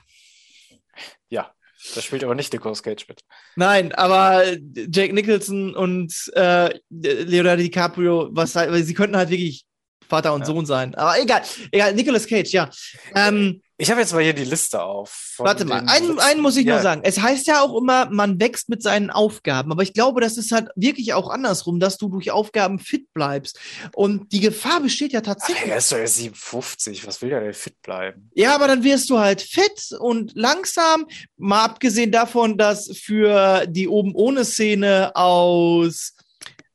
[1.27, 1.53] Ja,
[1.95, 3.21] da spielt aber nicht Nicolas Cage mit.
[3.55, 4.43] nein, aber
[4.73, 9.65] Jack Nicholson und äh, Leonardo DiCaprio, was halt, sie könnten halt wirklich
[10.13, 10.45] Vater und Ja.
[10.45, 10.93] Sohn sein.
[10.95, 12.69] Aber egal, egal, Nicolas Cage, ja.
[13.15, 15.33] Ähm, Ich habe jetzt mal hier die Liste auf.
[15.39, 17.01] Warte mal, einen, einen muss ich ja, nur sagen.
[17.03, 19.71] Es heißt ja auch immer, man wächst mit seinen Aufgaben.
[19.71, 23.59] Aber ich glaube, das ist halt wirklich auch andersrum, dass du durch Aufgaben fit bleibst.
[23.95, 25.71] Und die Gefahr besteht ja Ach, tatsächlich.
[25.71, 27.07] er ist doch erst 57.
[27.07, 28.29] Was will der denn fit bleiben?
[28.35, 31.07] Ja, aber dann wirst du halt fit und langsam.
[31.37, 36.13] Mal abgesehen davon, dass für die oben ohne Szene aus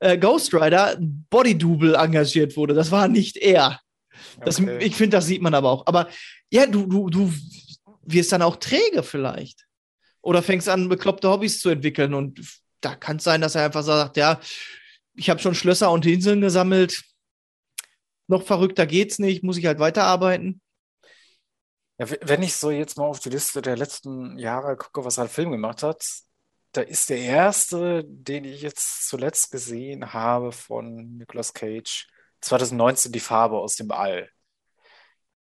[0.00, 2.74] äh, Ghost Rider Body-Double engagiert wurde.
[2.74, 3.80] Das war nicht er.
[4.44, 4.78] Das, Okay.
[4.84, 5.87] Ich finde, das sieht man aber auch.
[5.87, 6.08] Aber
[6.50, 7.32] ja, du, du, du
[8.02, 9.66] wirst dann auch träge vielleicht.
[10.22, 12.14] Oder fängst an, bekloppte Hobbys zu entwickeln.
[12.14, 12.40] Und
[12.80, 14.40] da kann es sein, dass er einfach sagt, ja,
[15.14, 17.02] ich habe schon Schlösser und Inseln gesammelt.
[18.28, 20.61] Noch verrückter geht's nicht, muss ich halt weiterarbeiten.
[21.98, 25.24] Ja, wenn ich so jetzt mal auf die Liste der letzten Jahre gucke, was er
[25.24, 26.04] an Film gemacht hat,
[26.72, 32.07] da ist der erste, den ich jetzt zuletzt gesehen habe von Nicolas Cage,
[32.40, 34.28] 2019 Die Farbe aus dem All.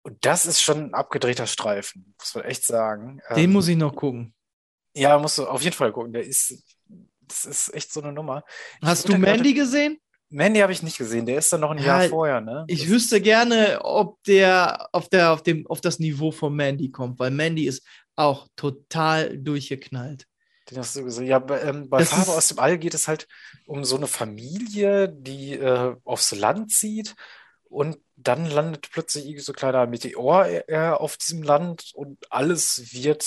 [0.03, 3.21] Und das ist schon ein abgedrehter Streifen, muss man echt sagen.
[3.31, 4.33] Den Ähm, muss ich noch gucken.
[4.95, 6.13] Ja, musst du auf jeden Fall gucken.
[6.13, 6.63] Der ist,
[7.21, 8.43] das ist echt so eine Nummer.
[8.83, 9.99] Hast Ich du gerade- Mandy gesehen?
[10.31, 11.27] Mandy habe ich nicht gesehen.
[11.27, 12.65] Der ist dann noch ein Ja, Jahr vorher, ne?
[12.69, 16.91] Ich Das- wüsste gerne, ob der auf, der auf, dem, auf das Niveau von Mandy
[16.91, 17.83] kommt, weil Mandy ist
[18.15, 20.27] auch total durchgeknallt.
[20.71, 21.27] Den hast du gesehen.
[21.27, 23.27] Ja, bei, ähm, bei Farbe aus dem All geht es halt
[23.67, 27.15] um so eine Familie, die äh, aufs Land zieht
[27.65, 32.93] und dann landet plötzlich irgendwie so ein kleiner Meteor äh, auf diesem Land und alles
[32.93, 33.25] wird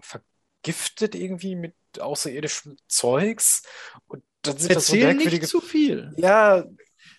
[0.00, 3.62] vergiftet irgendwie mit außerirdischem Zeugs
[4.06, 5.42] und dann sind das so Erzähl merkwürdige.
[5.42, 6.12] nicht zu viel.
[6.16, 6.64] Ja,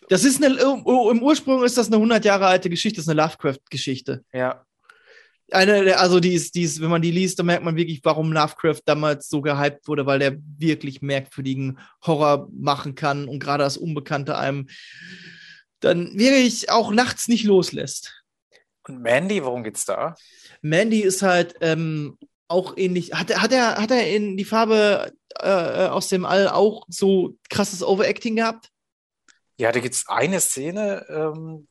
[0.10, 3.22] Das ist eine, im Ursprung ist das eine 100 Jahre alte Geschichte, das ist eine
[3.22, 4.24] Lovecraft-Geschichte.
[4.32, 4.66] ja.
[5.52, 8.34] Eine, also die ist, die ist, wenn man die liest, dann merkt man wirklich, warum
[8.34, 13.78] Lovecraft damals so gehypt wurde, weil der wirklich merkwürdigen Horror machen kann und gerade das
[13.78, 14.68] Unbekannte einem
[15.82, 18.24] dann wirklich auch nachts nicht loslässt.
[18.88, 20.16] Und Mandy, worum geht's da?
[20.62, 23.14] Mandy ist halt ähm, auch ähnlich.
[23.14, 27.38] Hat, er- hat, er, hat er in die Farbe äh, aus dem All auch so
[27.50, 28.70] krasses Overacting gehabt?
[29.58, 31.68] Ja, da gibt's eine Szene ähm,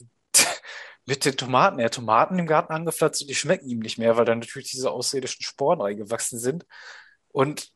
[1.07, 1.79] mit den Tomaten.
[1.79, 4.71] Er hat Tomaten im Garten angepflanzt und die schmecken ihm nicht mehr, weil dann natürlich
[4.71, 6.65] diese außerirdischen Sporen reingewachsen sind.
[7.29, 7.69] Und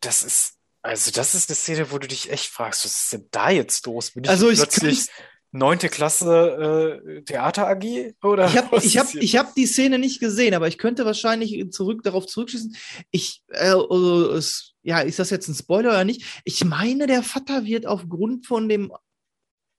[0.00, 3.28] das ist, also das ist eine Szene, wo du dich echt fragst, was ist denn
[3.30, 4.10] da jetzt los?
[4.10, 5.08] Bin ich Also ich plötzlich
[5.54, 10.20] neunte Klasse äh, Theater AG oder Ich habe ich hab, ich hab die Szene nicht
[10.20, 12.76] gesehen, aber ich könnte wahrscheinlich zurück darauf zurückschließen.
[13.12, 16.42] Ich, äh, also, es, ja, ist das jetzt ein Spoiler oder nicht?
[16.44, 18.92] Ich meine, der Vater wird aufgrund von dem,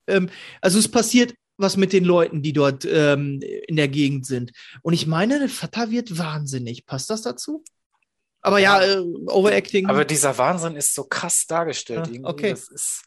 [0.08, 0.30] ähm,
[0.62, 4.52] also es passiert was mit den Leuten, die dort ähm, in der Gegend sind.
[4.82, 6.86] Und ich meine, der Vater wird wahnsinnig.
[6.86, 7.64] Passt das dazu?
[8.46, 9.88] Aber ja, äh, Overacting.
[9.88, 12.06] Aber dieser Wahnsinn ist so krass dargestellt.
[12.06, 12.30] Ja, irgendwie.
[12.30, 12.52] okay.
[12.52, 13.04] Ist,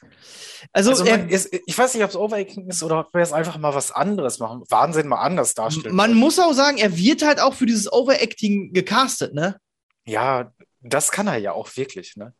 [0.72, 3.32] also, also man, ist, ich weiß nicht, ob es Overacting ist oder ob wir jetzt
[3.32, 4.64] einfach mal was anderes machen.
[4.68, 5.94] Wahnsinn mal anders darstellen.
[5.94, 9.60] man muss auch sagen, er wird halt auch für dieses Overacting gecastet, ne?
[10.06, 12.34] Ja, das kann er ja auch wirklich, ne?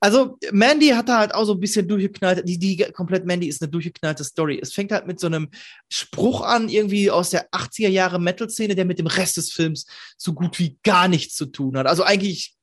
[0.00, 2.48] Also, Mandy hat da halt auch so ein bisschen durchgeknallt.
[2.48, 4.58] Die, die komplett Mandy ist eine durchgeknallte Story.
[4.60, 5.48] Es fängt halt mit so einem
[5.88, 10.32] Spruch an, irgendwie aus der 80er Jahre Metal-Szene, der mit dem Rest des Films so
[10.32, 11.86] gut wie gar nichts zu tun hat.
[11.86, 12.56] Also eigentlich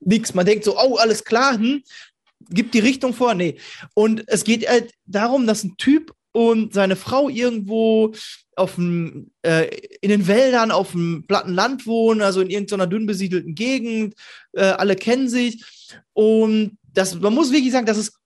[0.00, 0.34] nichts.
[0.34, 1.82] Man denkt so, oh, alles klar, hm,
[2.48, 3.34] gibt die Richtung vor.
[3.34, 3.58] Nee.
[3.94, 8.12] Und es geht halt darum, dass ein Typ und seine Frau irgendwo
[8.56, 13.06] auf dem, äh, in den Wäldern auf dem platten Land wohnen, also in irgendeiner dünn
[13.06, 14.12] besiedelten Gegend.
[14.52, 15.64] Äh, alle kennen sich.
[16.12, 18.18] Und das, man muss wirklich sagen, das ist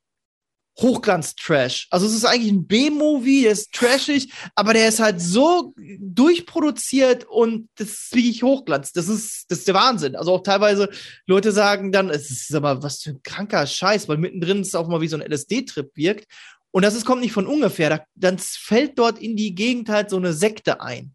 [0.81, 1.87] Hochglanz-Trash.
[1.91, 7.27] Also es ist eigentlich ein B-Movie, der ist trashig, aber der ist halt so durchproduziert
[7.29, 8.91] und das ist wirklich Hochglanz.
[8.91, 10.17] Das ist, das ist der Wahnsinn.
[10.17, 10.89] Also auch teilweise
[11.27, 14.89] Leute sagen dann, es ist aber was für ein kranker Scheiß, weil mittendrin es auch
[14.89, 16.27] mal wie so ein LSD-Trip wirkt.
[16.73, 17.91] Und das ist, kommt nicht von ungefähr.
[17.91, 21.15] Da, dann fällt dort in die Gegend halt so eine Sekte ein.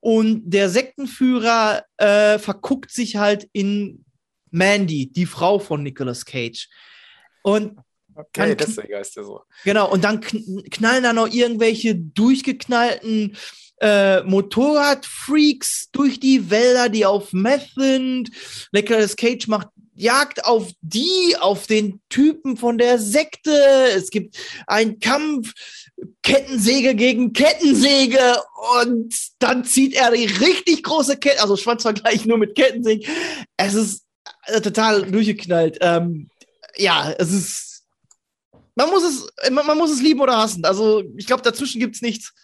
[0.00, 4.04] Und der Sektenführer äh, verguckt sich halt in
[4.50, 6.68] Mandy, die Frau von Nicolas Cage.
[7.42, 7.78] Und
[8.16, 9.42] Okay, deswegen heißt der so.
[9.64, 13.36] Genau, und dann kn knallen da noch irgendwelche durchgeknallten
[13.80, 18.30] äh, Motorradfreaks durch die Wälder, die auf Meth sind.
[18.72, 23.52] Nicolas Cage macht Jagd auf die, auf den Typen von der Sekte.
[23.94, 25.52] Es gibt einen Kampf,
[26.22, 28.18] Kettensäge gegen Kettensäge
[28.76, 33.08] und dann zieht er die richtig große Kette, also Schwanzvergleich nur mit Kettensägen.
[33.56, 34.04] Es ist
[34.46, 35.78] äh, total durchgeknallt.
[35.80, 36.28] Ähm,
[36.76, 37.74] ja, es ist
[38.76, 40.64] man muss es, man, man muss es lieben oder hassen.
[40.64, 42.34] Also ich glaube, dazwischen gibt's nichts.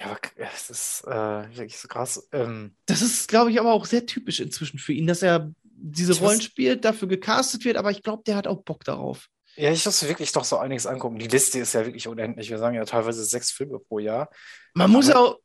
[0.00, 2.28] Ja, aber es ist äh, wirklich so krass.
[2.32, 5.54] Ähm, Das ist, glaube ich, aber auch sehr typisch inzwischen für ihn, dass er
[5.86, 9.28] diese Rollen spielt, dafür gecastet wird, aber ich glaube, der hat auch Bock darauf.
[9.56, 11.18] Ja, ich muss wirklich doch so einiges angucken.
[11.18, 12.50] Die Liste ist ja wirklich unendlich.
[12.50, 14.28] Wir sagen ja teilweise sechs Filme pro Jahr.
[14.74, 15.38] Man muss Aber- auch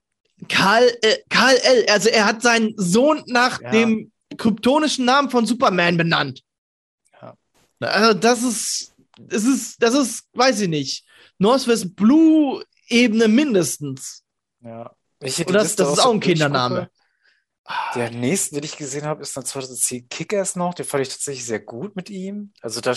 [0.48, 3.72] Karl, äh, Karl L., also er hat seinen Sohn nach Ja.
[3.72, 6.42] dem kryptonischen Namen von Superman benannt.
[7.22, 7.36] Ja.
[7.82, 11.06] Also das ist, das ist, das ist, weiß ich nicht,
[11.38, 14.24] Northwest Blue Ebene mindestens.
[14.62, 14.96] Ja.
[15.22, 16.90] Ich das- das ist so auch ein Kindername.
[17.96, 20.74] Der nächste, den ich gesehen habe, ist dann 2010 Kickers noch.
[20.74, 22.52] Den fand ich tatsächlich sehr gut mit ihm.
[22.62, 22.96] Also da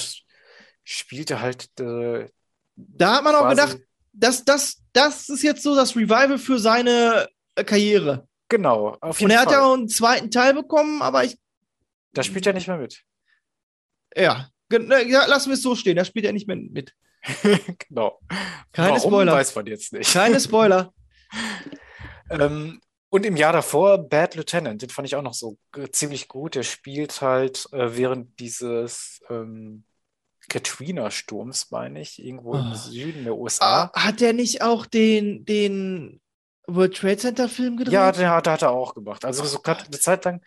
[0.82, 2.28] spielte halt äh,
[2.76, 3.78] Da hat man auch gedacht,
[4.12, 8.26] das, das, das ist jetzt so das Revival für seine äh, Karriere.
[8.48, 9.54] Genau, auf Und jeden er hat Fall.
[9.58, 11.38] ja auch einen zweiten Teil bekommen, aber ich,
[12.12, 13.02] Da spielt er nicht mehr mit.
[14.16, 16.94] ja, ne, ja lassen wir es so stehen, da spielt er nicht mehr mit.
[17.88, 18.20] Genau.
[18.72, 19.32] Keine Warum, Spoiler.
[19.32, 20.12] weiß man jetzt nicht.
[20.12, 20.92] Keine Spoiler.
[22.30, 22.80] Ähm,
[23.12, 25.58] und im Jahr davor Bad Lieutenant, den fand ich auch noch so
[25.90, 26.54] ziemlich gut.
[26.54, 29.84] Der spielt halt äh, während dieses ähm,
[30.48, 32.74] Katrina-Sturms, meine ich, irgendwo im Ah.
[32.74, 33.90] Süden der USA.
[33.92, 36.22] Ah, hat der nicht auch den, den
[36.66, 37.92] World Trade Center Film gedreht?
[37.92, 39.26] Ja, den hat, hat er auch gemacht.
[39.26, 40.40] Also so eine Zeit lang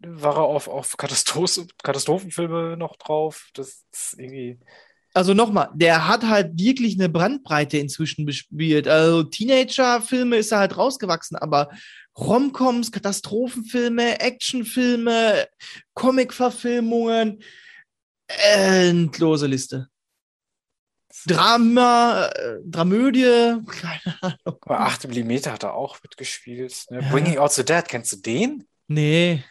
[0.00, 3.48] war er auf, auf Katastroph Katastrophenfilme noch drauf.
[3.54, 4.58] Das ist irgendwie.
[5.14, 8.88] Also nochmal, der hat halt wirklich eine Brandbreite inzwischen bespielt.
[8.88, 11.70] Also Teenager-Filme ist er halt rausgewachsen, aber
[12.18, 15.46] Romcoms, Katastrophenfilme, Actionfilme,
[15.94, 17.42] Comic-Verfilmungen,
[18.26, 19.88] endlose Liste.
[21.26, 24.58] Drama, äh, Dramödie, keine Ahnung.
[24.62, 26.86] Aber 8 mm hat er auch mitgespielt.
[26.90, 27.00] Ne?
[27.02, 27.10] Ja.
[27.10, 28.66] Bringing Out the Dead, kennst du den?
[28.88, 29.44] Nee.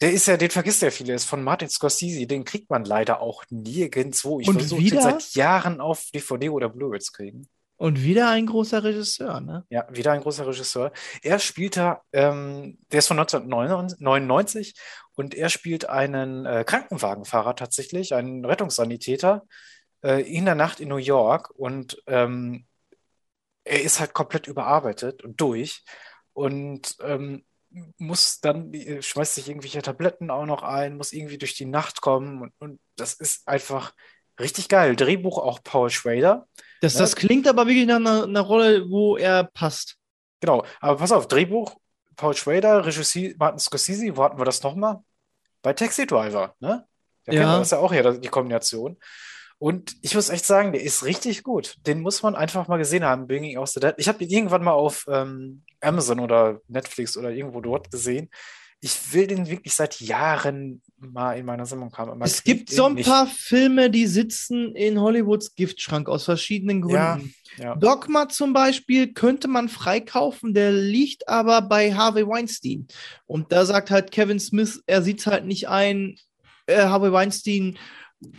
[0.00, 2.26] Der ist ja, den vergisst ja viele, ist von Martin Scorsese.
[2.26, 4.40] Den kriegt man leider auch nirgendwo.
[4.40, 7.48] Ich versuche den seit Jahren auf DVD oder Blu-ray zu kriegen.
[7.78, 9.64] Und wieder ein großer Regisseur, ne?
[9.68, 10.92] Ja, wieder ein großer Regisseur.
[11.22, 14.74] Er spielt da, ähm, der ist von 1999
[15.14, 19.44] und er spielt einen äh, Krankenwagenfahrer tatsächlich, einen Rettungssanitäter
[20.02, 22.66] äh, in der Nacht in New York und ähm,
[23.64, 25.84] er ist halt komplett überarbeitet und durch
[26.32, 27.44] und ähm,
[27.98, 32.00] muss dann, äh, schmeißt sich irgendwelche Tabletten auch noch ein, muss irgendwie durch die Nacht
[32.00, 33.92] kommen und, und das ist einfach
[34.40, 34.96] richtig geil.
[34.96, 36.46] Drehbuch auch Paul Schrader.
[36.80, 37.00] Das, Ja.
[37.00, 39.96] das klingt aber wirklich nach einer, einer Rolle, wo er passt.
[40.40, 41.76] Genau, aber pass auf, Drehbuch
[42.16, 45.00] Paul Schrader, Regie Martin Scorsese, wo hatten wir das nochmal?
[45.62, 46.86] Bei Taxi Driver, ne?
[47.24, 47.40] Da Ja.
[47.40, 48.96] kennen wir das ja auch her, die Kombination.
[49.58, 51.76] Und ich muss echt sagen, der ist richtig gut.
[51.86, 53.94] Den muss man einfach mal gesehen haben, Bringing Out the Dead.
[53.96, 58.28] Ich habe ihn irgendwann mal auf ähm, Amazon oder Netflix oder irgendwo dort gesehen.
[58.80, 62.20] Ich will den wirklich seit Jahren mal in meiner Sammlung haben.
[62.20, 63.08] Es gibt so ein nicht.
[63.08, 67.34] paar Filme, die sitzen in Hollywoods Giftschrank aus verschiedenen Gründen.
[67.56, 67.74] Ja, ja.
[67.76, 72.86] Dogma zum Beispiel könnte man freikaufen, der liegt aber bei Harvey Weinstein.
[73.24, 76.16] Und da sagt halt Kevin Smith, er sieht halt nicht ein,
[76.66, 77.78] äh, Harvey Weinstein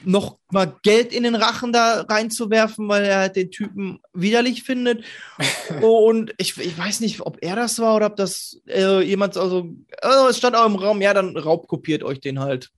[0.03, 5.05] noch mal Geld in den Rachen da reinzuwerfen, weil er halt den Typen widerlich findet.
[5.81, 9.69] Und ich, ich weiß nicht, ob er das war oder ob das äh, jemand, also,
[10.01, 12.69] also es stand auch im Raum, ja, dann raubkopiert euch den halt.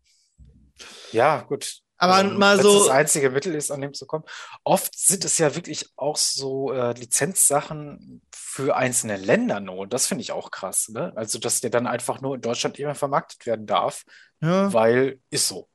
[1.12, 1.80] Ja, gut.
[1.98, 4.24] Aber Also, mal so- das einzige Mittel ist, an dem zu kommen.
[4.64, 9.78] Oft sind es ja wirklich auch so äh, Lizenzsachen für einzelne Länder nur.
[9.80, 11.12] Und das finde ich auch krass, ne?
[11.16, 14.04] Also, dass der dann einfach nur in Deutschland immer vermarktet werden darf,
[14.42, 14.72] Ja.
[14.74, 15.69] weil ist so.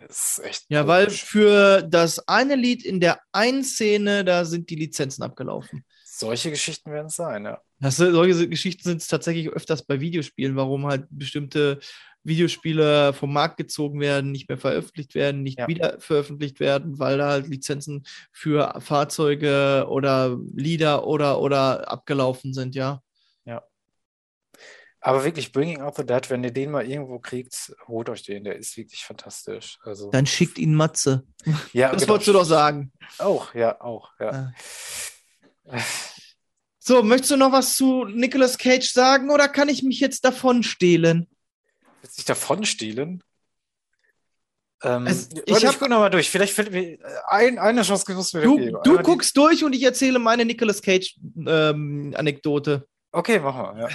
[0.00, 4.68] Das ist echt Ja, weil für das eine Lied in der einen Szene, da sind
[4.70, 5.84] die Lizenzen abgelaufen.
[6.04, 7.60] Solche Geschichten werden es sein, ja.
[7.78, 11.78] Das, solche Geschichten sind es tatsächlich öfters bei Videospielen, warum halt bestimmte
[12.24, 15.68] Videospiele vom Markt gezogen werden, nicht mehr veröffentlicht werden, nicht Ja.
[15.68, 22.74] wieder veröffentlicht werden, weil da halt Lizenzen für Fahrzeuge oder Lieder oder oder abgelaufen sind,
[22.74, 23.02] ja.
[25.06, 28.42] Aber wirklich, Bringing Out the Dead, wenn ihr den mal irgendwo kriegt, holt euch den,
[28.44, 29.78] der ist wirklich fantastisch.
[29.84, 31.24] Also, Dann schickt ihn Matze.
[31.72, 32.12] ja, Das genau.
[32.14, 32.90] wolltest du doch sagen.
[33.18, 34.52] Auch, ja, auch, ja.
[36.78, 40.62] So, möchtest du noch was zu Nicolas Cage sagen oder kann ich mich jetzt davon
[40.62, 41.26] stehlen?
[42.00, 43.22] Willst du dich davon stehlen?
[44.82, 46.30] Ähm, warte, ich ich, hab- guck noch mal durch.
[46.30, 48.78] Vielleicht fällt mir äh, ein, eine Chance gewusst mir Du, geben.
[48.84, 52.86] du die- guckst durch und ich erzähle meine Nicolas Cage-Anekdote.
[53.12, 53.88] Okay, machen wir.
[53.88, 53.94] Ja.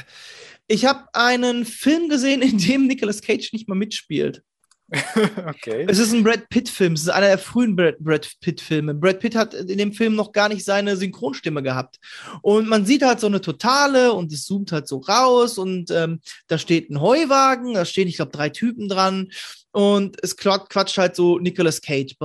[0.71, 4.43] Ich habe einen Film gesehen, in dem Nicolas Cage nicht mal mitspielt.
[5.47, 5.85] okay.
[5.87, 6.93] Es ist ein Brad Pitt-Film.
[6.93, 8.93] Es ist einer der frühen Brad, Brad Pitt-Filme.
[8.93, 11.97] Brad Pitt hat in dem Film noch gar nicht seine Synchronstimme gehabt.
[12.41, 16.19] Und man sieht halt so eine totale und es zoomt halt so raus und ähm,
[16.47, 19.31] da steht ein Heuwagen, da stehen, ich glaube, drei Typen dran
[19.71, 22.15] und es quat- quatscht halt so Nicolas Cage.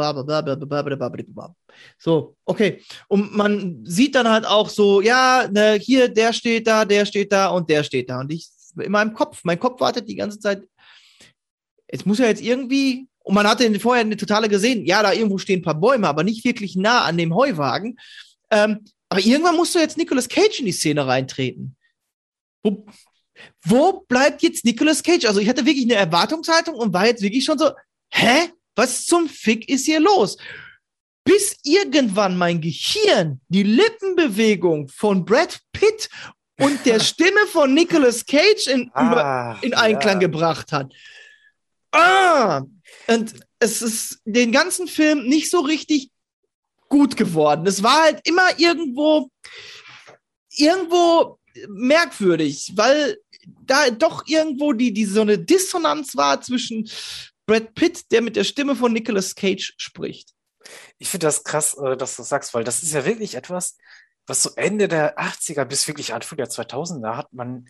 [1.98, 2.82] So, okay.
[3.08, 7.32] Und man sieht dann halt auch so, ja, ne, hier, der steht da, der steht
[7.32, 8.20] da und der steht da.
[8.20, 8.48] Und ich,
[8.80, 10.66] in meinem Kopf, mein Kopf wartet die ganze Zeit,
[11.86, 15.36] es muss ja jetzt irgendwie Und man hatte vorher eine totale gesehen, ja, da irgendwo
[15.38, 17.98] stehen ein paar Bäume, aber nicht wirklich nah an dem Heuwagen.
[18.52, 21.76] Ähm, aber irgendwann musst du jetzt Nicolas Cage in die Szene reintreten.
[22.62, 22.86] Wo,
[23.64, 25.24] wo bleibt jetzt Nicolas Cage?
[25.26, 27.70] Also ich hatte wirklich eine Erwartungshaltung und war jetzt wirklich schon so,
[28.10, 28.50] hä?
[28.74, 30.36] Was zum Fick ist hier los?
[31.24, 36.08] Bis irgendwann mein Gehirn die Lippenbewegung von Brad Pitt
[36.60, 40.28] und der Stimme von Nicolas Cage in, Ah, in Einklang ja.
[40.28, 40.92] gebracht hat.
[41.92, 42.62] Ah!
[43.06, 46.10] Und es ist den ganzen Film nicht so richtig
[46.88, 47.66] gut geworden.
[47.66, 49.30] Es war halt immer irgendwo,
[50.50, 56.88] irgendwo merkwürdig, weil da doch irgendwo die, die so eine Dissonanz war zwischen
[57.46, 60.30] Brad Pitt, der mit der Stimme von Nicolas Cage spricht.
[60.98, 63.76] Ich finde das krass, äh, dass du das sagst, weil das ist ja wirklich etwas,
[64.26, 67.68] was so Ende der 80er bis wirklich Anfang der 2000er hat man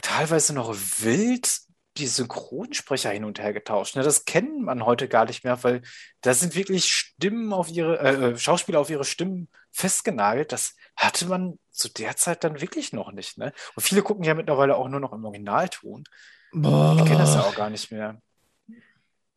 [0.00, 1.60] teilweise noch wild
[1.98, 3.96] die Synchronsprecher hin und her getauscht.
[3.96, 4.02] Ne?
[4.02, 5.82] Das kennt man heute gar nicht mehr, weil
[6.22, 10.52] da sind wirklich Stimmen auf ihre, äh, äh, Schauspieler auf ihre Stimmen festgenagelt.
[10.52, 13.38] Das hatte man zu der Zeit dann wirklich noch nicht.
[13.38, 13.52] Ne?
[13.74, 16.04] Und viele gucken ja mittlerweile auch nur noch im Originalton.
[16.52, 16.96] Boah.
[16.98, 18.20] Ich kenne das ja auch gar nicht mehr.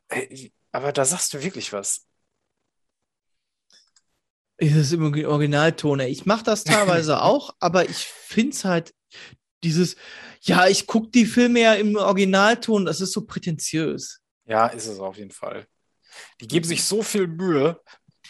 [0.09, 2.05] Ey, Aber da sagst du wirklich was.
[4.57, 6.01] Ist es im Originalton?
[6.01, 8.93] Ich mache das teilweise auch, aber ich finde es halt
[9.63, 9.95] dieses,
[10.41, 14.21] ja, ich gucke die Filme ja im Originalton, das ist so prätentiös.
[14.45, 15.65] Ja, ist es auf jeden Fall.
[16.39, 17.81] Die geben sich so viel Mühe.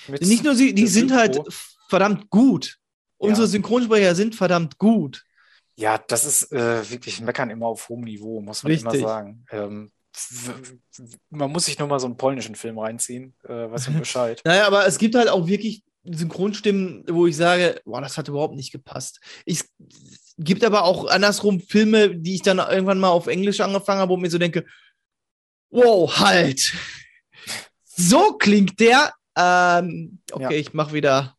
[0.07, 1.51] Nicht nur sie, die sind halt Synchro.
[1.89, 2.77] Verdammt gut.
[3.17, 3.51] Unsere Ja.
[3.51, 5.23] Synchronsprecher sind verdammt gut.
[5.77, 9.07] Ja, das ist äh, wirklich Meckern immer auf hohem Niveau, muss man immer Richtig.
[9.07, 9.45] sagen.
[9.51, 9.91] Ähm,
[11.29, 14.41] man muss sich nur mal so einen polnischen Film reinziehen, äh, weiß man Bescheid.
[14.45, 18.55] Naja, aber es gibt halt auch wirklich Synchronstimmen, wo ich sage, boah, das hat überhaupt
[18.55, 19.19] nicht gepasst.
[19.45, 23.99] Ich, es gibt aber auch andersrum Filme, die ich dann irgendwann mal auf Englisch angefangen
[24.01, 24.65] habe, wo mir so denke,
[25.69, 26.73] wow, halt.
[27.97, 29.13] So klingt der.
[29.37, 30.49] Ähm, okay, Ja.
[30.51, 31.37] ich mache wieder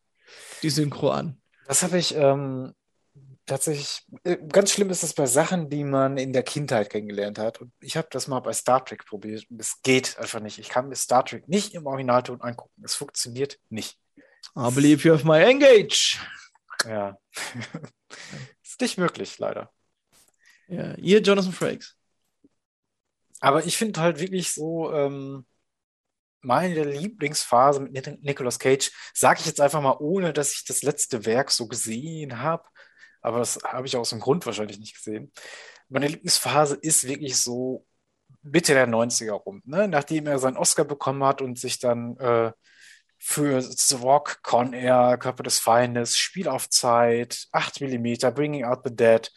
[0.63, 1.41] die Synchro an.
[1.67, 2.73] Das habe ich ähm,
[3.45, 7.59] tatsächlich, äh, ganz schlimm ist das bei Sachen, die man in der Kindheit kennengelernt hat.
[7.59, 9.45] Und ich habe das mal bei Star Trek probiert.
[9.49, 10.59] und Es geht einfach nicht.
[10.59, 12.83] Ich kann mir Star Trek nicht im Originalton angucken.
[12.83, 13.97] Es funktioniert nicht.
[14.55, 16.19] I believe you have my engage.
[16.85, 17.17] Ja.
[18.63, 19.71] Ist nicht möglich, leider.
[20.67, 21.95] Ja, ihr Jonathan Frakes.
[23.39, 25.45] Aber ich finde halt wirklich so, ähm,
[26.47, 30.81] meine Lieblingsphase mit Nic- Nicolas Cage, sage ich jetzt einfach mal, ohne dass ich das
[30.81, 32.63] letzte Werk so gesehen habe.
[33.21, 35.31] Aber das habe ich aus dem Grund wahrscheinlich nicht gesehen.
[35.89, 37.85] Meine Lieblingsphase ist wirklich so
[38.41, 39.87] Mitte der 90er rum, ne?
[39.87, 42.51] Nachdem er seinen Oscar bekommen hat und sich dann äh,
[43.17, 48.81] für The Rock, Con Air, Körper des Feindes, Spiel auf Zeit, 8 mm, Bringing Out
[48.85, 49.29] the Dead,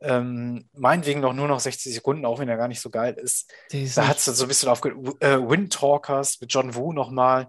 [0.00, 3.50] ähm, meinetwegen noch nur noch 60 Sekunden, auch wenn er gar nicht so geil ist.
[3.70, 4.90] Ist Da hat es so ein bisschen aufge...
[5.20, 7.48] Äh, Wind Talkers mit John Woo nochmal.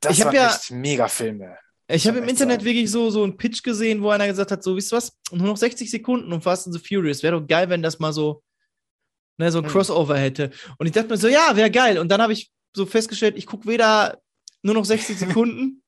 [0.00, 1.56] Das Ich waren ja- echt mega Filme.
[1.92, 2.64] Ich habe im Internet sagen.
[2.66, 5.12] wirklich so, so einen Pitch gesehen, wo einer gesagt hat: So, wisst ihr was?
[5.32, 7.22] Nur noch 60 Sekunden und Fast and the Furious.
[7.24, 8.44] Wäre doch geil, wenn das mal so,
[9.38, 9.72] ne, so ein Hm.
[9.72, 10.52] Crossover hätte.
[10.78, 11.98] Und ich dachte mir so: Ja, wäre geil.
[11.98, 14.20] Und dann habe ich so festgestellt, ich gucke weder
[14.62, 15.82] nur noch 60 Sekunden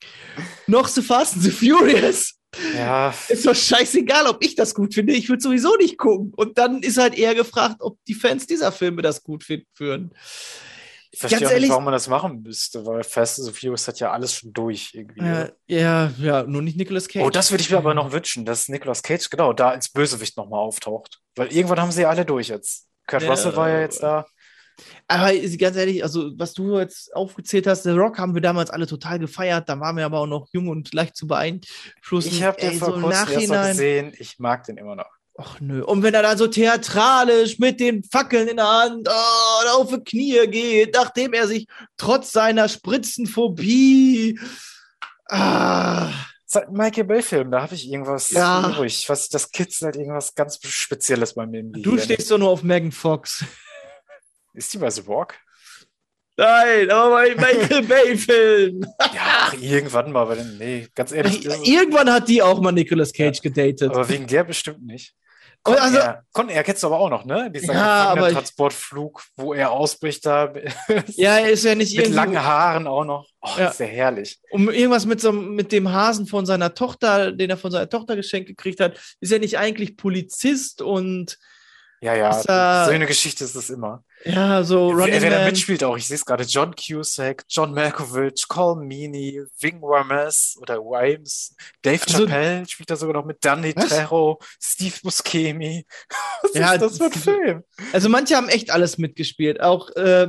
[0.67, 2.35] noch so Fast and the Furious.
[2.77, 5.15] Ja, Ist doch scheißegal, ob ich das gut finde.
[5.15, 6.33] Ich würde sowieso nicht gucken.
[6.37, 10.11] Und dann ist halt eher gefragt, ob die Fans dieser Filme das gut finden würden.
[11.11, 13.55] ich verstehe Ganz auch ehrlich- nicht, warum man das machen müsste, weil Fast and the
[13.59, 15.21] Furious hat ja alles schon durch irgendwie.
[15.25, 17.25] Ja, ja, ja, nur nicht Nicolas Cage.
[17.25, 20.37] Oh, das würde ich mir aber noch wünschen, dass Nicolas Cage genau da als Bösewicht
[20.37, 21.21] nochmal auftaucht.
[21.37, 22.87] Weil irgendwann haben sie ja alle durch jetzt.
[23.07, 24.27] Kurt Ja, Russell war ja jetzt da.
[25.09, 28.87] Aber ganz ehrlich, also was du jetzt aufgezählt hast, The Rock haben wir damals alle
[28.87, 29.69] total gefeiert.
[29.69, 32.29] Da waren wir aber auch noch jung und leicht zu beeinflussen.
[32.31, 34.13] Ich habe den vor so kurzem erst gesehen.
[34.19, 35.11] Ich mag den immer noch.
[35.39, 35.83] Ach nö.
[35.83, 40.05] Und wenn er dann so theatralisch mit den Fackeln in der Hand oh, auf die
[40.05, 44.39] Knie geht, nachdem er sich trotz seiner Spritzenphobie.
[45.29, 46.11] Ah,
[46.53, 48.69] Seit Michael Bay-Film, da habe ich irgendwas Ja.
[48.69, 49.09] übrig.
[49.09, 52.93] Was, das kitzelt irgendwas ganz Spezielles bei mir im du stehst doch nur auf Megan
[52.93, 53.43] Fox.
[54.55, 55.35] Ist die bei The Rock?
[56.37, 58.81] Nein, aber bei Michael Bay-Film.
[59.15, 60.23] Ja, ach, irgendwann mal.
[60.23, 61.41] Aber dann, nee, ganz ehrlich.
[61.41, 63.91] das ist- Irgendwann hat die auch mal Nicolas Cage gedatet.
[63.91, 65.15] Aber wegen der bestimmt nicht.
[65.62, 67.51] Con also- Air, Con Air kennst du aber auch noch, ne?
[67.55, 70.53] Dieser Ja, Transportflug, wo er ausbricht da
[71.07, 73.29] ja, er ist ja nicht mit langen Haaren auch noch.
[73.43, 73.69] Oh, Ja.
[73.69, 74.41] ist ja herrlich.
[74.51, 78.17] um irgendwas mit, so, mit dem Hasen von seiner Tochter, den er von seiner Tochter
[78.17, 81.39] geschenkt gekriegt hat, ist er nicht eigentlich Polizist und
[82.01, 84.03] Ja, ja, so eine Geschichte ist es immer.
[84.25, 85.47] Ja, so Wer, Running wer da Man.
[85.47, 90.79] mitspielt auch, ich sehe es gerade, John Cusack, John Malkovich, Colm Meaney, Ving Rhames oder
[90.79, 93.75] Wimes, Dave Also- Chappelle spielt da sogar noch mit, Danny?
[93.75, 95.85] Trejo, Steve Buscemi.
[96.43, 97.64] Was Ja, ist das für ein Film?
[97.93, 99.61] Also manche haben echt alles mitgespielt.
[99.61, 100.29] Auch äh,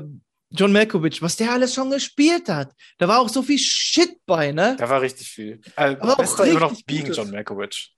[0.55, 2.73] John Malkovich, was der alles schon gespielt hat.
[2.99, 4.75] Da war auch so viel Shit bei, ne?
[4.77, 5.59] Da war richtig viel.
[5.75, 7.11] Äh, Aber auch bester immer noch richtig Being.
[7.11, 7.95] John Malkovich.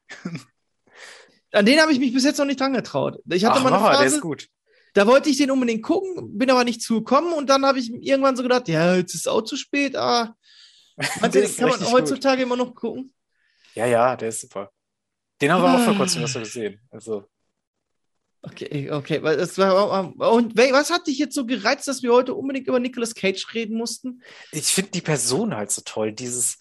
[1.52, 3.18] An den habe ich mich bis jetzt noch nicht dran getraut.
[3.30, 4.48] Ich hatte Ach, mal eine Mama, der Phase, ist gut.
[4.96, 8.36] Da wollte ich den unbedingt gucken, bin aber nicht zugekommen und dann habe ich irgendwann
[8.36, 10.36] so gedacht, ja, jetzt ist auch zu spät, ah.
[11.22, 13.14] Meinst du, den kann man heutzutage immer noch gucken?
[13.76, 14.72] Ja, ja, der ist super.
[15.42, 15.98] Den haben wir auch vor Ah.
[15.98, 16.80] kurzem erst gesehen.
[16.90, 17.26] Also,
[18.48, 22.36] Okay, okay, weil das war und was hat dich jetzt so gereizt, dass wir heute
[22.36, 24.22] unbedingt über Nicolas Cage reden mussten?
[24.52, 26.12] ich finde die Person halt so toll.
[26.14, 26.60] Dieses,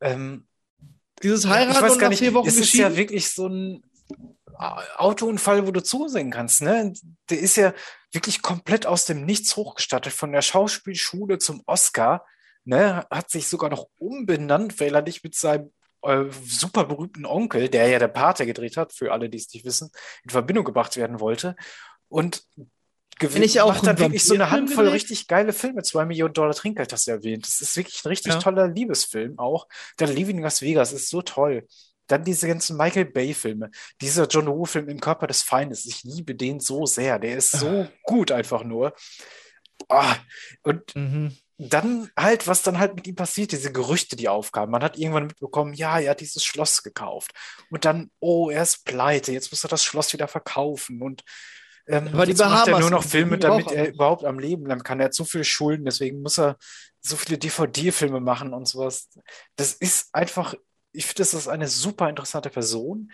[0.00, 0.48] ähm,
[1.22, 3.84] Dieses Heiraten und nach nicht, vier Wochen es ist ja wirklich so ein
[4.96, 6.92] Autounfall, wo du zusehen kannst, ne?
[7.30, 7.72] Der ist ja
[8.12, 12.24] wirklich komplett aus dem Nichts hochgestattet, von der Schauspielschule zum Oscar,
[12.64, 13.06] ne?
[13.10, 17.88] Hat sich sogar noch umbenannt, weil er nicht mit seinem äh, super berühmten Onkel, der
[17.88, 19.90] ja der Pate gedreht hat, für alle, die es nicht wissen,
[20.24, 21.56] in Verbindung gebracht werden wollte.
[22.08, 22.44] Und
[23.18, 24.94] gew- Wenn ich auch macht dann wirklich so eine Handvoll gedreht?
[24.94, 25.82] richtig geile Filme.
[25.82, 27.46] Zwei Millionen Dollar Trinkgeld hast du erwähnt.
[27.46, 28.38] Das ist wirklich ein richtig Ja.
[28.40, 29.68] toller Liebesfilm auch.
[29.98, 31.66] Dann Leaving Las Vegas ist so toll.
[32.10, 33.70] Dann diese ganzen Michael Bay-Filme.
[34.00, 35.86] Dieser John Woo-Film Im Körper des Feindes.
[35.86, 37.18] Ich liebe den so sehr.
[37.18, 38.94] Der ist so gut einfach nur.
[39.88, 40.16] Ah,
[40.62, 41.36] und Mhm.
[41.58, 44.70] dann halt, was dann halt mit ihm passiert, diese Gerüchte, die aufkamen.
[44.70, 47.32] Man hat irgendwann mitbekommen, ja, er hat dieses Schloss gekauft.
[47.70, 51.02] Und dann, oh, er ist pleite, jetzt muss er das Schloss wieder verkaufen.
[51.02, 51.22] Und
[51.86, 54.64] ähm, Aber die jetzt macht er Bahamas nur noch Filme, damit er überhaupt am Leben
[54.64, 55.00] bleiben kann.
[55.00, 56.56] Er hat so viele Schulden, deswegen muss er
[57.00, 59.08] so viele DVD-Filme machen und sowas.
[59.56, 60.54] Das ist einfach,
[60.92, 63.10] ich finde, das ist eine super interessante Person.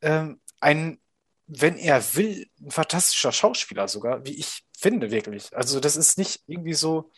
[0.00, 0.98] Ähm, ein,
[1.46, 5.54] wenn er will, ein fantastischer Schauspieler sogar, wie ich finde, wirklich.
[5.56, 7.10] Also, das ist nicht irgendwie so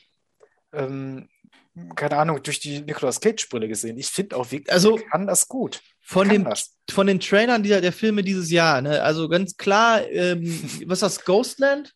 [0.72, 1.28] ähm,
[1.94, 3.98] keine Ahnung, durch die Nicolas Cage-Brille gesehen.
[3.98, 5.80] Ich finde auch wirklich, Also- kann das gut.
[6.00, 6.74] Von, kann dem, das.
[6.90, 9.02] von den Trailern dieser, der Filme dieses Jahr, ne?
[9.02, 10.42] Also ganz klar, ähm,
[10.86, 11.92] was ist das, Ghostland?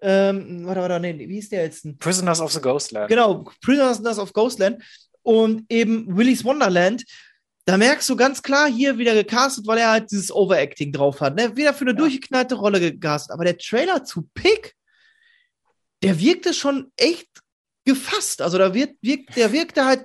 [0.00, 1.86] Ähm, warte, warte, nee, wie hieß der jetzt?
[1.98, 3.08] Prisoners of the Ghostland.
[3.08, 4.82] Genau, Prisoners of Ghostland
[5.24, 7.04] und eben Willy's Wonderland.
[7.64, 11.34] Da merkst du ganz klar hier wieder gecastet, weil er halt dieses Overacting drauf hat.
[11.34, 11.56] Ne?
[11.56, 11.96] Wieder für eine Ja.
[11.96, 13.32] durchgeknallte Rolle gecastet.
[13.32, 14.74] Aber der Trailer zu Pick,
[16.02, 17.28] der wirkte schon echt
[17.86, 18.42] gefasst.
[18.42, 20.04] Also da wird, wirkt, der wirkte halt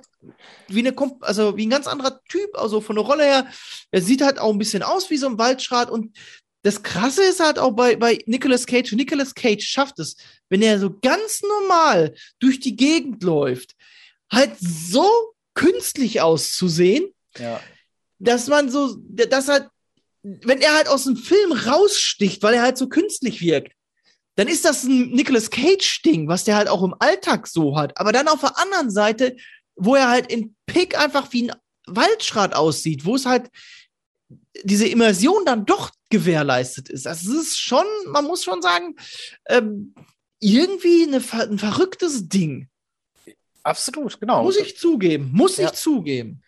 [0.68, 3.46] wie eine, also wie ein ganz anderer Typ, also von der Rolle her.
[3.90, 6.16] Er sieht halt auch ein bisschen aus wie so ein Waldschrat und
[6.62, 8.92] das Krasse ist halt auch bei, bei Nicolas Cage.
[8.92, 10.16] Nicolas Cage schafft es,
[10.50, 13.74] wenn er so ganz normal durch die Gegend läuft,
[14.32, 15.08] halt so
[15.54, 17.60] künstlich auszusehen, Ja.
[18.18, 19.68] dass man so, dass halt,
[20.22, 23.72] wenn er halt aus dem Film raussticht, weil er halt so künstlich wirkt,
[24.36, 27.98] dann ist das ein Nicolas Cage-Ding, was der halt auch im Alltag so hat.
[27.98, 29.36] Aber dann auf der anderen Seite,
[29.76, 31.56] wo er halt in Pick einfach wie ein
[31.86, 33.50] Waldschrat aussieht, wo es halt
[34.62, 37.06] diese Immersion dann doch gewährleistet ist.
[37.06, 38.94] Also es ist schon, man muss schon sagen,
[39.48, 39.94] ähm,
[40.38, 42.68] irgendwie eine, ein verrücktes Ding.
[43.62, 44.42] Absolut, genau.
[44.42, 45.66] Muss ich zugeben, muss Ja.
[45.66, 46.42] ich zugeben.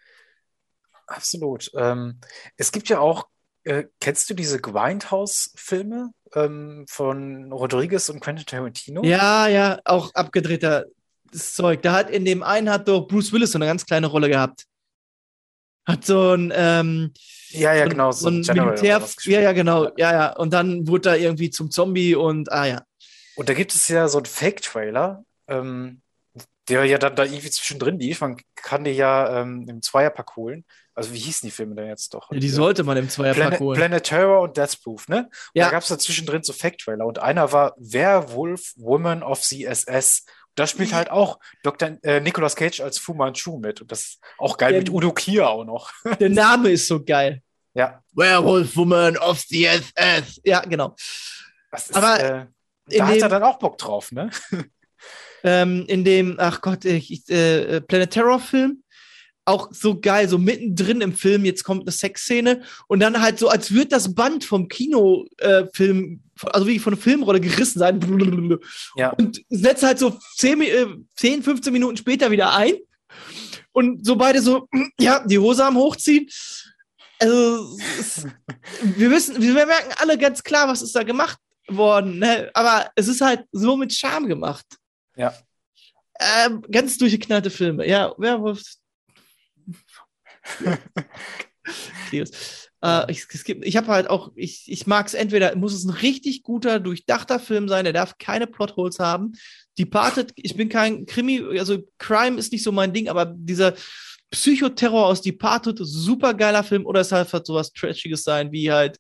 [1.07, 1.71] Absolut.
[1.77, 2.21] Ähm,
[2.57, 3.29] es gibt ja auch,
[3.65, 9.05] äh, kennst du diese Grindhouse-Filme ähm, von Rodriguez und Quentin Tarantino?
[9.05, 10.87] Ja, ja, auch abgedrehter
[11.33, 11.83] Zeug.
[11.83, 14.65] Da hat in dem einen hat doch Bruce Willis so eine ganz kleine Rolle gehabt.
[15.87, 17.13] Hat so ein, ähm,
[17.51, 18.13] ja, ja, so genau.
[18.13, 20.37] so ein General Militär, ja, ja, genau, ja, ja.
[20.37, 22.83] Und dann wurde er irgendwie zum Zombie und, ah ja.
[23.35, 26.02] Und da gibt es ja so einen Fake-Trailer, ähm,
[26.73, 28.21] der ja dann da irgendwie zwischendrin lief.
[28.21, 30.65] Man kann die ja ähm, im Zweierpack holen.
[30.95, 32.29] Also wie hießen die Filme denn jetzt doch?
[32.31, 33.77] Die sollte man im Zweierpack Planet, holen.
[33.79, 35.25] Planet Terror und Death Proof, ne?
[35.27, 35.65] Und Ja.
[35.67, 40.25] Da gab es da zwischendrin so Fact-Trailer und einer war Werewolf Woman of the SS.
[40.55, 41.97] Da spielt halt auch Dr.
[42.03, 43.81] Äh, Nicolas Cage als Fu Manchu mit.
[43.81, 45.91] Und das ist auch geil Der- mit Udo Kier auch noch.
[46.21, 47.43] Der Name ist so geil.
[47.75, 50.41] Ja, Werewolf Woman of the SS.
[50.45, 50.95] Ja, genau.
[51.75, 52.47] ist, Aber äh,
[52.99, 54.29] da hat er dann auch Bock drauf, ne?
[55.45, 58.83] ähm, in dem, ach Gott, ich, ich, äh, Planet Terror Film.
[59.45, 63.49] Auch so geil, so mittendrin im Film, jetzt kommt eine Sexszene und dann halt so,
[63.49, 67.99] als würde das Band vom Kinofilm, äh, also wie von der Filmrolle gerissen sein.
[68.95, 69.11] Ja.
[69.11, 70.87] Und setzt halt so 10, Mi- äh,
[71.17, 72.75] 10, 15 Minuten später wieder ein.
[73.73, 74.69] Und so beide so,
[75.01, 76.29] ja, die Hose am Hochziehen.
[77.19, 78.25] Also, es,
[78.97, 81.39] wir wissen, wir merken alle ganz klar, was ist da gemacht
[81.69, 82.49] worden, ne?
[82.55, 84.67] aber es ist halt so mit Charme gemacht.
[85.17, 85.35] Ja.
[86.21, 87.87] Ähm, ganz durchgeknallte Filme.
[87.87, 88.63] Ja, Werwolf.
[92.09, 92.31] Cleos.
[92.85, 95.85] Äh, ich es gibt, ich habe halt auch, ich, ich mag es entweder, muss es
[95.85, 99.35] ein richtig guter, durchdachter Film sein, der darf keine Plotholes haben.
[99.79, 103.75] Departed, ich bin kein Krimi, also Crime ist nicht so mein Ding, aber dieser
[104.33, 108.99] Psychoterror aus Departed, super geiler Film, oder es halt halt sowas Trashiges sein, wie halt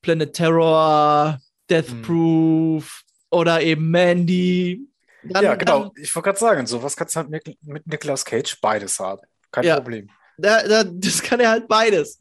[0.00, 2.02] Planet Terror, Death Mhm.
[2.02, 4.86] Proof oder eben Mandy.
[5.28, 5.84] Dann, ja, genau.
[5.84, 9.22] Dann, Ich wollte gerade sagen, sowas kannst du halt mit, mit Nicolas Cage beides haben.
[9.50, 9.76] Kein Ja.
[9.76, 10.10] Problem.
[10.38, 12.18] da, da, das kann er halt beides.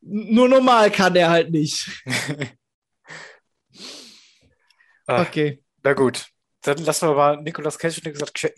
[0.00, 1.88] Nur normal kann er halt nicht.
[5.06, 5.62] Ah, Okay.
[5.82, 6.26] Na gut.
[6.62, 8.06] Dann lassen wir mal Nicolas Cage und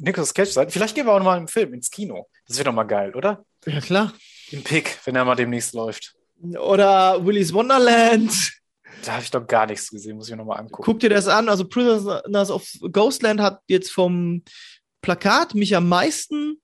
[0.01, 0.69] Nicolas Cage, sein.
[0.69, 2.29] Vielleicht gehen wir auch noch mal im Film, ins Kino.
[2.47, 3.47] Das wäre doch mal geil, oder?
[3.65, 4.13] Ja, klar.
[4.51, 6.15] Im Pick, wenn er mal demnächst läuft.
[6.59, 8.31] Oder Willy's Wonderland.
[9.03, 10.83] Da habe ich doch gar nichts gesehen, muss ich mir noch mal angucken.
[10.83, 11.49] Guck dir das an.
[11.49, 14.43] Also Prisoners of Ghostland hat jetzt vom
[15.03, 16.59] Plakat mich am meisten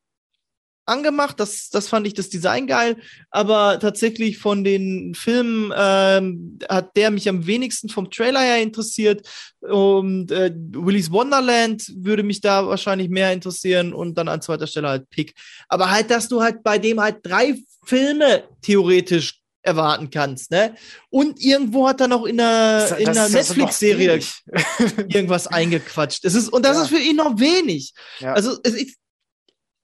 [0.90, 1.38] angemacht.
[1.40, 2.96] Das, das fand ich das Design geil.
[3.30, 9.26] Aber tatsächlich von den Filmen ähm, hat der mich am wenigsten vom Trailer her interessiert.
[9.60, 14.88] Und äh, Willy's Wonderland würde mich da wahrscheinlich mehr interessieren und dann an zweiter Stelle
[14.88, 15.34] halt Pick.
[15.68, 20.74] Aber halt, dass du halt bei dem halt drei Filme theoretisch erwarten kannst, ne?
[21.10, 24.20] Und irgendwo hat er noch in einer, in einer Netflix-Serie
[25.08, 26.24] irgendwas eingequatscht.
[26.24, 26.82] Es ist, und das Ja.
[26.84, 27.92] ist für ihn noch wenig.
[28.20, 28.32] Ja.
[28.32, 28.96] Also es ist,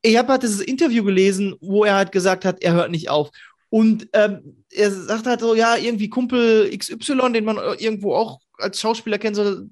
[0.03, 3.31] ich habe halt dieses Interview gelesen, wo er halt gesagt hat, er hört nicht auf.
[3.69, 8.81] Und ähm, er sagt halt so, ja, irgendwie Kumpel XY, den man irgendwo auch als
[8.81, 9.67] Schauspieler kennt, so,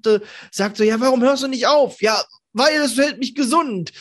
[0.51, 2.01] sagt so, ja, warum hörst du nicht auf?
[2.01, 3.91] Ja, weil es hält mich gesund.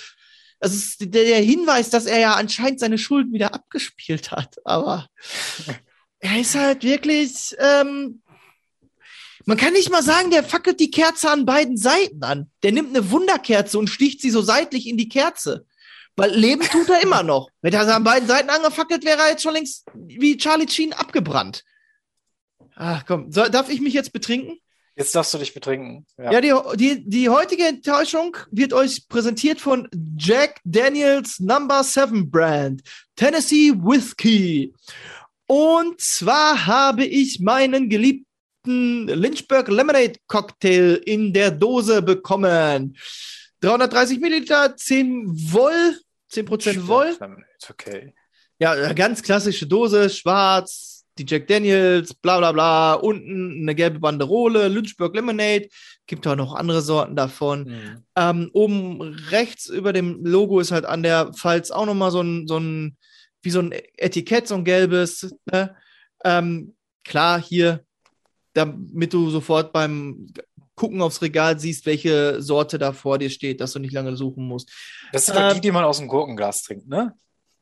[0.60, 4.56] Das ist der, der Hinweis, dass er ja anscheinend seine Schulden wieder abgespielt hat.
[4.64, 5.06] Aber
[6.24, 8.22] er ist halt wirklich, ähm,
[9.44, 12.50] man kann nicht mal sagen, der fackelt die Kerze an beiden Seiten an.
[12.62, 15.66] Der nimmt eine Wunderkerze und sticht sie so seitlich in die Kerze.
[16.16, 17.50] Weil Leben tut er immer noch.
[17.60, 21.62] Wenn er an beiden Seiten angefackelt wäre, er jetzt schon längst wie Charlie Sheen abgebrannt.
[22.74, 24.58] Ach komm, so, darf ich mich jetzt betrinken?
[24.96, 26.06] Jetzt darfst du dich betrinken.
[26.16, 26.32] Ja.
[26.32, 32.80] Ja, die, die, die heutige Enttäuschung wird euch präsentiert von Jack Daniels Number 7 Brand,
[33.14, 34.72] Tennessee Whiskey.
[35.46, 42.96] Und zwar habe ich meinen geliebten Lynchburg Lemonade Cocktail in der Dose bekommen.
[43.60, 45.98] 330 Milliliter, 10 Woll,
[46.32, 47.16] 10% Woll.
[47.58, 48.14] Ist okay.
[48.58, 54.68] Ja, ganz klassische Dose, schwarz, die Jack Daniels, bla bla bla, unten eine gelbe Banderole,
[54.68, 55.68] Lynchburg Lemonade,
[56.06, 57.66] gibt auch noch andere Sorten davon.
[57.66, 58.04] Hm.
[58.16, 62.46] Ähm, oben rechts über dem Logo ist halt an der Falz auch nochmal so ein,
[62.46, 62.96] so ein,
[63.44, 65.34] wie so ein Etikett, so ein gelbes.
[65.50, 65.76] Ne?
[66.24, 66.74] Ähm,
[67.04, 67.84] klar, hier,
[68.54, 70.28] damit du sofort beim
[70.74, 74.46] Gucken aufs Regal siehst, welche Sorte da vor dir steht, dass du nicht lange suchen
[74.46, 74.70] musst.
[75.12, 77.14] Das sind Ähm, die, die man aus dem Gurkenglas trinkt, ne?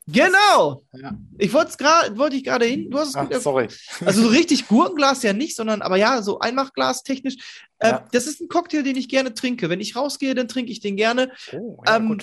[0.05, 0.83] Genau!
[0.93, 1.17] Ja.
[1.37, 2.89] Ich wollte es gerade, wollte ich gerade hin.
[2.91, 3.69] Du hast es Ach, sorry.
[4.03, 7.35] Also so richtig Gurkenglas ja nicht, sondern aber ja, so Einmachglas technisch.
[7.79, 8.07] Äh, Ja.
[8.11, 9.69] Das ist ein Cocktail, den ich gerne trinke.
[9.69, 11.31] Wenn ich rausgehe, dann trinke ich den gerne.
[11.53, 12.17] Oh, ja, Ähm.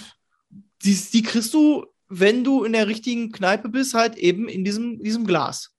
[0.82, 5.02] Die, die kriegst du, wenn du in der richtigen Kneipe bist, halt eben in diesem,
[5.02, 5.72] diesem Glas.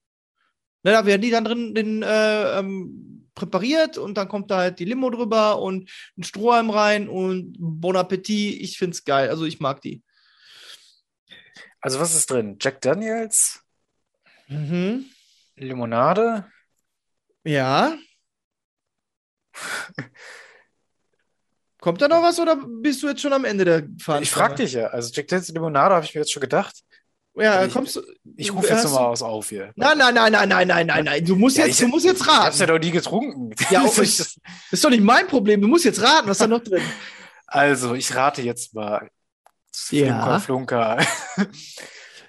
[0.84, 4.80] Ne, da werden die dann drin den, äh, ähm, präpariert und dann kommt da halt
[4.80, 8.60] die Limo drüber und ein Strohhalm rein und Bon Appetit.
[8.62, 9.30] Ich find's geil.
[9.30, 10.02] Also ich mag die.
[11.80, 12.58] Also, was ist drin?
[12.60, 13.64] Jack Daniels,
[14.48, 15.06] Mhm.
[15.56, 16.46] Limonade.
[17.44, 17.98] Ja.
[21.82, 24.22] Kommt da noch was oder bist du jetzt schon am Ende der Fahrt?
[24.22, 24.86] Ich frag dich ja.
[24.88, 26.76] Also, Jack Daniels Limonade habe ich mir jetzt schon gedacht.
[27.36, 28.02] Ja, Ich- kommst du.
[28.38, 29.72] Ich rufe jetzt hast nochmal du- was auf hier.
[29.76, 31.26] Nein, nein, nein, nein, nein, nein, nein, nein.
[31.26, 32.78] Du musst Ja, jetzt, ich- du musst jetzt Ich hab's ja raten.
[32.80, 33.50] doch nie getrunken.
[33.72, 34.38] Ja, Das oh, ist- ich-
[34.74, 35.60] Ist doch nicht mein Problem.
[35.62, 36.84] Du musst jetzt raten, was da noch drin.
[37.48, 39.10] Also, ich rate jetzt mal.
[39.90, 40.40] Ja.
[40.40, 41.48] Flunker, Flunker.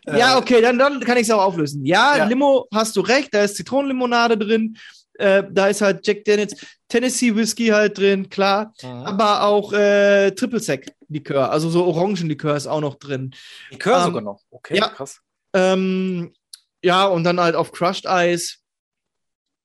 [0.06, 1.84] Ja, Äh, okay, dann, dann kann ich es auch auflösen.
[1.84, 2.24] Ja, Ja.
[2.24, 4.76] Limo, hast du recht, da ist Zitronenlimonade drin.
[5.22, 6.56] Äh, da ist halt Jack Daniels
[6.88, 8.74] Tennessee Whiskey halt drin, klar.
[8.82, 8.88] Mhm.
[8.88, 13.32] Aber auch äh, Triple Sec Likör, also so Orangenlikör ist auch noch drin.
[13.70, 14.42] Likör ähm, sogar noch.
[14.50, 14.88] Okay, ja.
[14.88, 15.20] krass.
[15.54, 16.34] Ähm,
[16.82, 18.58] ja, und dann halt auf Crushed Eis.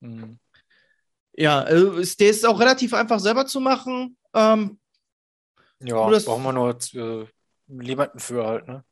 [0.02, 0.38] Mhm.
[1.34, 4.16] Ja, also ist, der ist auch relativ einfach selber zu machen.
[4.36, 4.80] Ähm,
[5.80, 7.26] Ja, das- brauchen wir nur äh,
[7.84, 8.84] jemanden für halt, ne?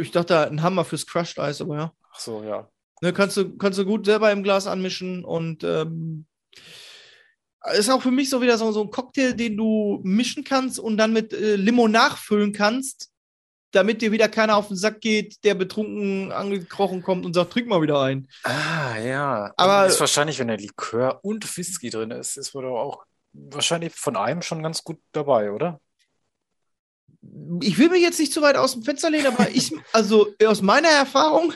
[0.00, 1.92] ich dachte, ein Hammer fürs Crushed Eis, aber ja.
[2.12, 2.68] Ach so, ja.
[3.02, 6.26] Ne, kannst, du, kannst du gut selber im Glas anmischen und ähm,
[7.74, 10.96] ist auch für mich so wieder so, so ein Cocktail, den du mischen kannst und
[10.96, 13.10] dann mit äh, Limo nachfüllen kannst,
[13.72, 17.68] damit dir wieder keiner auf den Sack geht, der betrunken angekrochen kommt und sagt, trink
[17.68, 18.28] mal wieder ein.
[18.42, 19.52] Ah, ja.
[19.56, 24.16] Aber- ist wahrscheinlich, wenn da Likör und Whisky drin ist, ist wohl auch wahrscheinlich von
[24.16, 25.80] einem schon ganz gut dabei, oder?
[27.62, 30.62] Ich will mich jetzt nicht zu weit aus dem Fenster lehnen, aber ich, also aus
[30.62, 31.52] meiner Erfahrung,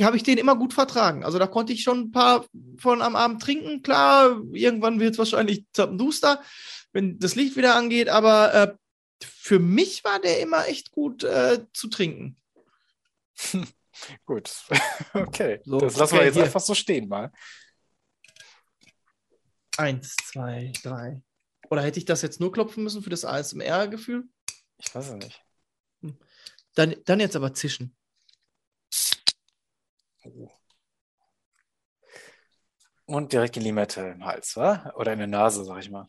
[0.00, 1.24] habe ich den immer gut vertragen.
[1.24, 2.44] Also da konnte ich schon ein paar
[2.78, 3.82] von am Abend trinken.
[3.82, 6.42] Klar, irgendwann wird es wahrscheinlich zappenduster,
[6.92, 8.74] wenn das Licht wieder angeht, aber äh,
[9.24, 12.36] für mich war der immer echt gut äh, zu trinken.
[14.26, 14.52] Gut.
[15.14, 15.60] Okay.
[15.64, 16.44] So, das lassen wir okay, jetzt hier.
[16.44, 17.32] einfach so stehen mal.
[19.78, 21.22] Eins, zwei, drei.
[21.70, 24.24] Oder hätte ich das jetzt nur klopfen müssen für das ASMR-Gefühl?
[24.78, 25.42] Ich weiß es nicht.
[26.74, 27.96] Dann, dann jetzt aber zischen.
[33.06, 34.92] Und direkt die Limette im Hals, wa?
[34.96, 36.08] Oder in der Nase, sag ich mal.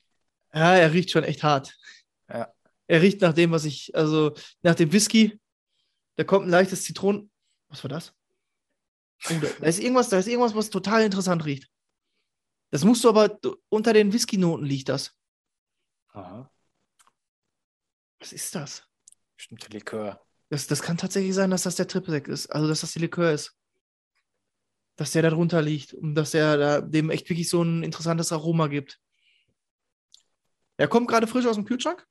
[0.53, 1.77] Ja, er riecht schon echt hart.
[2.29, 2.51] Ja.
[2.87, 5.39] Er riecht nach dem, was ich, also nach dem Whisky.
[6.15, 7.29] Da kommt ein leichtes Zitronen.
[7.69, 8.13] Was war das?
[9.29, 11.69] Oh, da, ist irgendwas, da ist irgendwas, was total interessant riecht.
[12.71, 13.39] Das musst du aber
[13.69, 15.13] unter den Whisky-Noten liegt das.
[16.09, 16.51] Aha.
[18.19, 18.83] Was ist das?
[19.35, 20.25] Bestimmte Likör.
[20.49, 22.47] Das, das kann tatsächlich sein, dass das der Triple Sec ist.
[22.47, 23.56] Also, dass das die Likör ist.
[24.97, 28.31] Dass der da drunter liegt und dass er da dem echt wirklich so ein interessantes
[28.33, 28.99] Aroma gibt.
[30.77, 32.05] Er kommt gerade frisch aus dem Kühlschrank.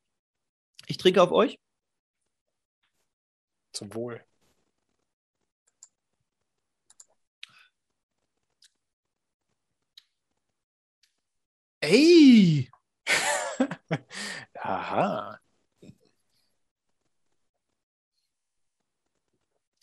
[0.87, 1.59] Ich trinke auf euch.
[3.73, 4.25] Zum Wohl.
[11.81, 12.69] Ey!
[14.65, 15.41] Aha.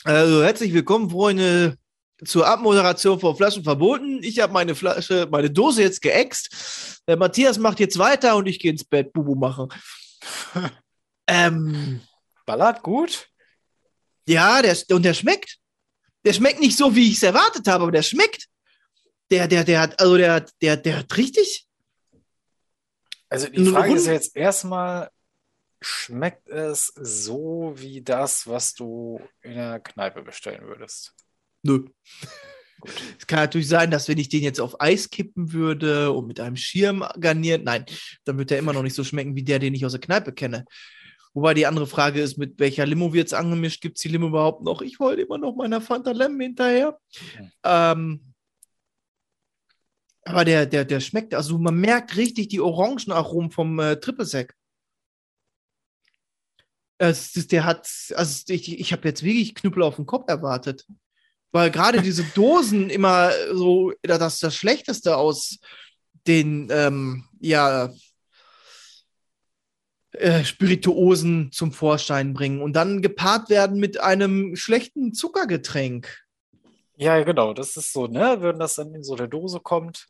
[0.05, 1.77] Also herzlich willkommen, Freunde,
[2.26, 4.21] zur Abmoderation von Flaschen verboten.
[4.24, 7.01] Ich habe meine Flasche, meine Dose jetzt geäxt.
[7.07, 9.69] Der Matthias macht jetzt weiter und ich gehe ins Bett Bubu machen.
[11.28, 12.01] ähm,
[12.45, 13.30] Ballert gut.
[14.28, 15.57] ja, der, und der schmeckt.
[16.26, 18.47] Der schmeckt nicht so, wie ich es erwartet habe, aber der schmeckt.
[19.32, 21.67] Der, der, der hat, also der, der, der hat richtig.
[23.30, 25.09] Also die Frage ist Runde- ja jetzt erstmal,
[25.82, 31.13] schmeckt es so wie das, was du in der Kneipe bestellen würdest?
[31.64, 31.86] Nö.
[33.18, 36.39] Es kann natürlich sein, dass wenn ich den jetzt auf Eis kippen würde und mit
[36.39, 37.86] einem Schirm garniert, nein,
[38.26, 40.34] dann wird der immer noch nicht so schmecken wie der, den ich aus der Kneipe
[40.34, 40.66] kenne.
[41.34, 43.82] Wobei die andere Frage ist, mit welcher Limo wird es angemischt?
[43.82, 44.82] Gibt es die Limo überhaupt noch?
[44.82, 46.99] Ich wollte immer noch meiner Fanta Lem hinterher.
[47.36, 47.51] Hm.
[47.64, 48.34] Ähm,
[50.26, 54.55] aber der, der, der schmeckt, also man merkt richtig die Orangenaromen vom äh, Triple Sec.
[56.97, 60.86] Es der hat, also ich, ich habe jetzt wirklich Knüppel auf den Kopf erwartet.
[61.53, 65.59] Weil gerade diese Dosen immer so das, das Schlechteste aus
[66.27, 67.93] den ähm, ja,
[70.13, 76.23] äh, Spirituosen zum Vorschein bringen und dann gepaart werden mit einem schlechten Zuckergetränk.
[76.95, 80.07] Ja, genau, das ist so, ne, wenn das dann in so eine Dose kommt.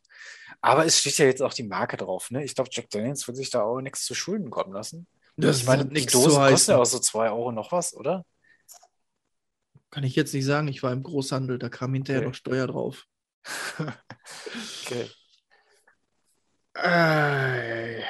[0.62, 2.42] Aber es steht ja jetzt auch die Marke drauf, ne?
[2.42, 5.06] Ich glaube, Jack Daniels will sich da auch nichts zu Schulden kommen lassen.
[5.36, 6.72] Das ich meine, die kosten heißen.
[6.72, 8.24] ja auch so 2 Euro noch was, oder?
[9.94, 12.28] Kann ich jetzt nicht sagen, ich war im Großhandel, da kam hinterher Okay.
[12.28, 13.04] noch Steuer drauf.
[14.84, 15.08] Okay.
[16.74, 18.02] Äh,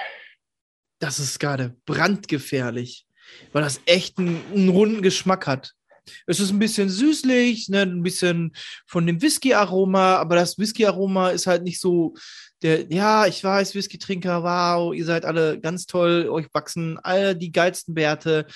[0.98, 3.06] Das ist gerade brandgefährlich,
[3.52, 5.72] weil das echt einen, einen runden Geschmack hat.
[6.26, 8.52] Es ist ein bisschen süßlich, ne, ein bisschen
[8.86, 12.14] von dem Whisky-Aroma, aber das Whisky-Aroma ist halt nicht so
[12.62, 17.52] der, ja, ich weiß, Whisky-Trinker, wow, ihr seid alle ganz toll, euch wachsen alle die
[17.52, 18.46] geilsten Bärte,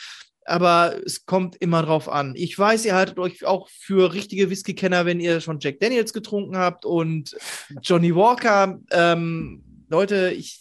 [0.49, 2.35] aber es kommt immer drauf an.
[2.37, 6.57] Ich weiß, ihr haltet euch auch für richtige Whisky-Kenner, wenn ihr schon Jack Daniels getrunken
[6.57, 7.37] habt und
[7.83, 8.81] Johnny Walker.
[8.91, 10.61] Ähm, Leute, ich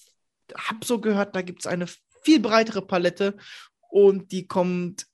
[0.55, 1.87] habe so gehört, da gibt es eine
[2.23, 3.37] viel breitere Palette
[3.89, 5.07] und die kommt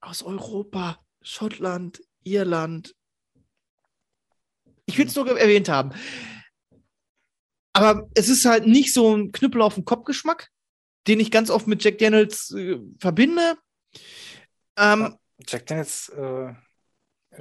[0.00, 2.94] aus Europa, Schottland, Irland.
[4.86, 5.92] Ich will es nur erwähnt haben.
[7.72, 10.50] Aber es ist halt nicht so ein Knüppel auf den Kopf-Geschmack,
[11.08, 13.56] den ich ganz oft mit Jack Daniels äh, verbinde.
[14.76, 15.16] Ähm,
[15.46, 16.54] Jack Daniels, äh,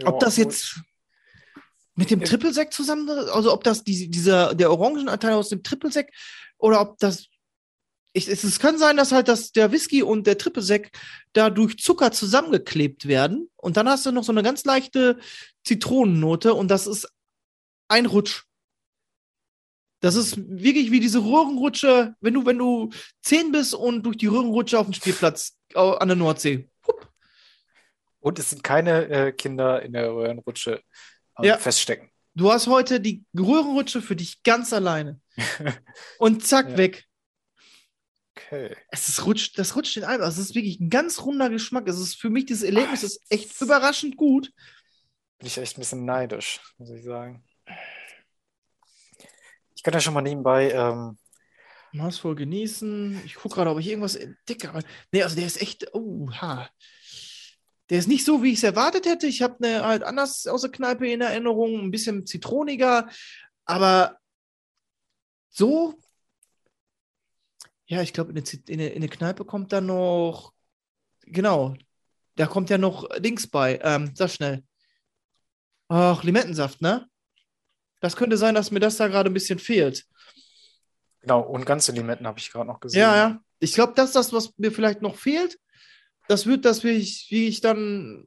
[0.05, 0.81] ob das jetzt
[1.95, 2.27] mit dem Ja.
[2.27, 6.11] Triple-Sec zusammen, also ob das die, dieser, der Orangenanteil aus dem Triple-Sec
[6.57, 7.27] oder ob das,
[8.13, 10.91] ich, es, es kann sein, dass halt das, der Whisky und der Triple-Sec
[11.33, 15.19] da durch Zucker zusammengeklebt werden und dann hast du noch so eine ganz leichte
[15.63, 17.11] Zitronennote und das ist
[17.87, 18.43] ein Rutsch.
[19.99, 22.89] Das ist wirklich wie diese Röhrenrutsche, wenn du, wenn du
[23.21, 26.69] zehn bist und durch die Röhrenrutsche auf dem Spielplatz an der Nordsee.
[28.23, 30.81] Und es sind keine äh, Kinder in der Röhrenrutsche
[31.35, 31.57] am Ja.
[31.57, 32.09] feststecken.
[32.35, 35.19] Du hast heute die Röhrenrutsche für dich ganz alleine.
[36.19, 36.77] Und zack, Ja.
[36.77, 37.03] weg.
[38.35, 38.75] Okay.
[38.89, 40.23] Es ist rutscht, das rutscht in einem.
[40.23, 41.87] Also es ist wirklich ein ganz runder Geschmack.
[41.87, 44.51] Es ist für mich, dieses Erlebnis ist echt überraschend gut.
[45.37, 47.43] Bin ich echt ein bisschen neidisch, muss ich sagen.
[49.75, 51.17] Ich kann ja schon mal nebenbei, ähm,
[51.91, 53.21] Maßvoll genießen.
[53.25, 54.69] Ich gucke gerade, ob ich irgendwas entdecke.
[54.69, 56.69] Aber nee, also der ist echt, oh, ha.
[57.89, 59.27] Der ist nicht so, wie ich es erwartet hätte.
[59.27, 63.09] Ich habe eine halt anders aus der Kneipe in Erinnerung, ein bisschen zitroniger,
[63.65, 64.17] aber
[65.49, 65.95] so.
[67.85, 70.53] Ja, ich glaube, in, in, in eine Kneipe kommt dann noch,
[71.21, 71.75] genau,
[72.35, 73.79] da kommt ja noch Dings bei.
[73.83, 74.63] Ähm, sag schnell.
[75.89, 77.07] Ach, Limettensaft, ne?
[77.99, 80.05] Das könnte sein, dass mir das da gerade ein bisschen fehlt.
[81.21, 82.99] Genau, und ganze Limetten habe ich gerade noch gesehen.
[82.99, 83.39] Ja, ja.
[83.59, 85.57] Ich glaube, das ist das, was mir vielleicht noch fehlt.
[86.33, 88.25] Das wird, dass wir ich, wie ich dann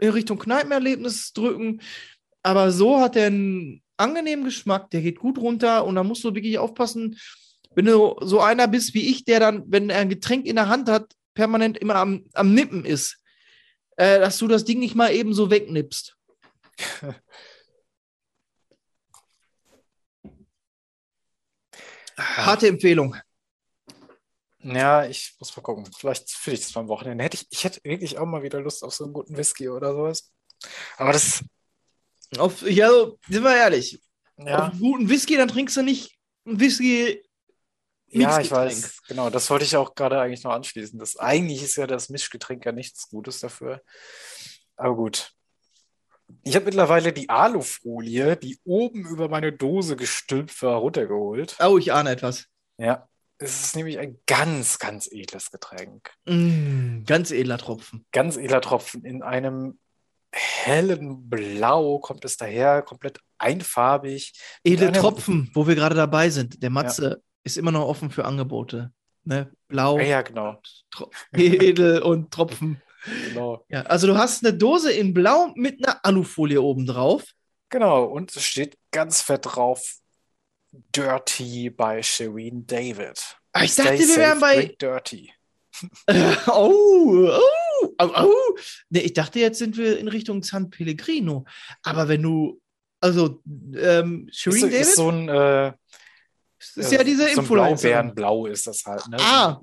[0.00, 1.82] in Richtung Kneipenerlebnis drücken.
[2.42, 6.34] Aber so hat er einen angenehmen Geschmack, der geht gut runter und da musst du
[6.34, 7.18] wirklich aufpassen,
[7.74, 10.70] wenn du so einer bist wie ich, der dann, wenn er ein Getränk in der
[10.70, 13.18] Hand hat, permanent immer am, am Nippen ist,
[13.96, 16.16] äh, dass du das Ding nicht mal eben so wegnippst.
[22.16, 23.14] Harte Empfehlung.
[24.62, 25.88] Ja, ich muss mal gucken.
[25.98, 27.24] Vielleicht finde ich das beim Wochenende.
[27.24, 29.92] Hätte ich, ich hätte wirklich auch mal wieder Lust auf so einen guten Whisky oder
[29.92, 30.32] sowas.
[30.96, 31.44] Aber das,
[32.38, 32.88] Auf, ja,
[33.28, 34.00] sind wir ehrlich.
[34.38, 37.22] ja, Auf einen guten Whisky, dann trinkst du nicht einen Whisky.
[38.06, 39.02] ja, ich weiß.
[39.08, 40.98] Genau, das wollte ich auch gerade eigentlich noch anschließen.
[40.98, 43.82] Das, eigentlich ist ja das Mischgetränk ja nichts Gutes dafür.
[44.76, 45.32] Aber gut.
[46.44, 51.56] Ich habe mittlerweile die Alufolie, die oben über meine Dose gestülpt war, runtergeholt.
[51.60, 52.46] Oh, ich ahne etwas.
[52.78, 53.08] Ja,
[53.42, 56.10] es ist nämlich ein ganz, ganz edles Getränk.
[56.26, 58.04] Mm, ganz edler Tropfen.
[58.12, 59.78] Ganz edler Tropfen in einem
[60.32, 64.32] hellen Blau kommt es daher, komplett einfarbig.
[64.64, 66.62] Edle Tropfen, wo wir gerade dabei sind.
[66.62, 68.92] Der Matze ist immer noch offen für Angebote.
[69.24, 69.52] Ne?
[69.68, 70.60] Blau, Ja, ja, genau.
[71.32, 72.80] Edel und Tropfen.
[73.28, 73.64] Genau.
[73.68, 77.24] Ja, also du hast eine Dose in Blau mit einer Alufolie oben drauf.
[77.68, 79.96] Genau, und es steht ganz fett drauf:
[80.72, 83.18] Dirty by Shireen David.
[83.52, 84.74] Ah, ich dachte, Stay wir wären bei.
[84.80, 85.32] Dirty.
[86.48, 88.56] Oh, oh, oh, oh.
[88.90, 91.44] Nee, ich dachte, jetzt sind wir in Richtung San Pellegrino.
[91.82, 92.60] Aber wenn du.
[93.00, 93.42] Also,
[93.74, 94.80] ähm, Ist, Shireen so- David?
[94.80, 95.72] ist so ein, äh,
[96.58, 98.14] Das ist ja diese so ein Influencerin.
[98.14, 99.08] Blaubeerenblau ist das halt.
[99.08, 99.16] Ne?
[99.18, 99.60] Ah.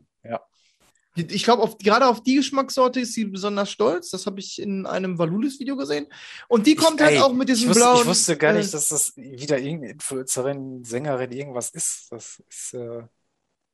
[1.15, 4.09] Ich glaube, gerade auf die Geschmackssorte ist sie besonders stolz.
[4.11, 6.07] Das habe ich in einem Valulis-Video gesehen.
[6.47, 8.01] Und die kommt Ich- halt ey, auch mit ich diesem wusste, blauen.
[8.01, 12.07] Ich wusste gar äh, nicht, dass das wieder irgendeine Influencerin, Sängerin, irgendwas ist.
[12.11, 13.03] Das ist, äh,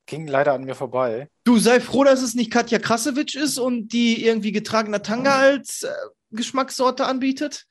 [0.07, 1.29] ging leider an mir vorbei.
[1.43, 5.83] Du sei froh, dass es nicht Katja Krasowitsch ist und die irgendwie getragener Tanga als
[5.83, 5.91] äh,
[6.31, 7.65] Geschmackssorte anbietet.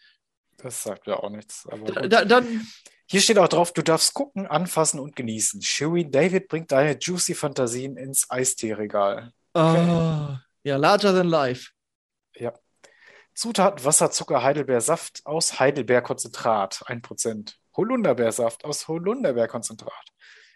[0.59, 1.67] Das sagt ja auch nichts.
[1.71, 2.67] Aber Da, da, dann,
[3.07, 5.63] Hier steht auch drauf, du darfst gucken, anfassen und genießen.
[5.63, 9.33] Shireen David bringt deine juicy Fantasien ins Eistee-Regal.
[9.55, 11.71] Ah, ja, larger than life.
[13.35, 17.55] Zutaten Wasser, Zucker, Heidelbeersaft aus Heidelbeerkonzentrat, 1%.
[17.77, 20.07] Holunderbeersaft aus Holunderbeerkonzentrat.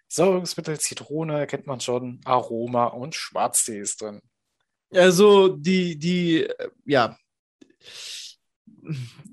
[0.07, 4.22] Säurungsmittel, Zitrone, kennt man schon, Aroma und Schwarztee ist drin.
[4.94, 6.49] Also die, die,
[6.86, 7.18] ja,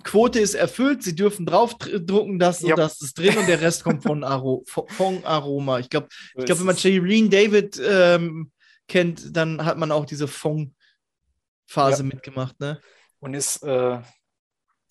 [0.04, 1.04] Quote ist erfüllt.
[1.04, 2.76] Sie dürfen draufdrucken, das und Ja.
[2.76, 5.80] das ist drin und der Rest kommt von, Aro von, Aroma.
[5.80, 6.78] Ich glaube, ich glaube, ist wenn man.
[6.78, 8.52] Shireen David ähm,
[8.88, 12.04] kennt, dann hat man auch diese Fong-Phase Ja.
[12.04, 12.82] mitgemacht, ne?
[13.20, 14.02] Und ist äh,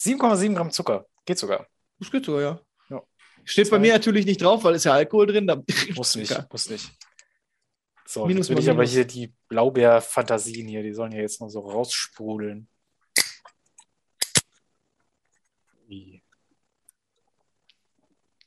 [0.01, 1.07] 7,7 Gramm Zucker.
[1.25, 1.67] Geht sogar.
[1.99, 2.61] Das geht sogar, ja.
[2.91, 3.03] Ja.
[3.45, 3.79] Steht bei Zwei.
[3.79, 5.47] mir natürlich nicht drauf, weil ist ja Alkohol drin.
[5.47, 5.63] Da
[5.95, 6.91] Muss nicht, muss nicht.
[8.07, 11.49] So, Minus jetzt will ich aber hier die Blaubeer-Fantasien hier, die sollen ja jetzt noch
[11.49, 12.69] so raussprudeln.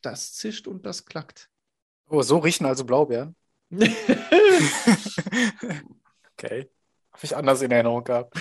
[0.01, 1.49] Das zischt und das klackt.
[2.07, 3.35] Oh, so riechen also Blaubeeren?
[6.39, 6.69] Okay.
[7.11, 8.37] Habe ich anders in Erinnerung gehabt.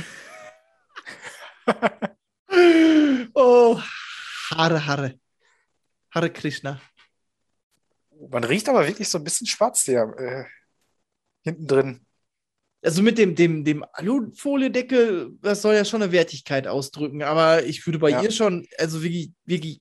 [3.35, 3.81] oh,
[4.51, 5.18] Hare, Hare.
[6.14, 6.81] Hare Krishna.
[8.31, 10.45] Man riecht aber wirklich so ein bisschen schwarz hier äh,
[11.43, 12.07] hinten drin.
[12.83, 17.85] Also mit dem, dem, dem Alufoliedeckel, das soll ja schon eine Wertigkeit ausdrücken, aber ich
[17.87, 18.22] würde bei Ja.
[18.22, 19.81] ihr schon, also wirklich, wirklich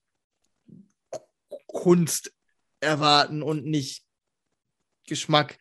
[1.67, 2.33] Kunst
[2.79, 4.05] erwarten und nicht
[5.07, 5.57] Geschmack,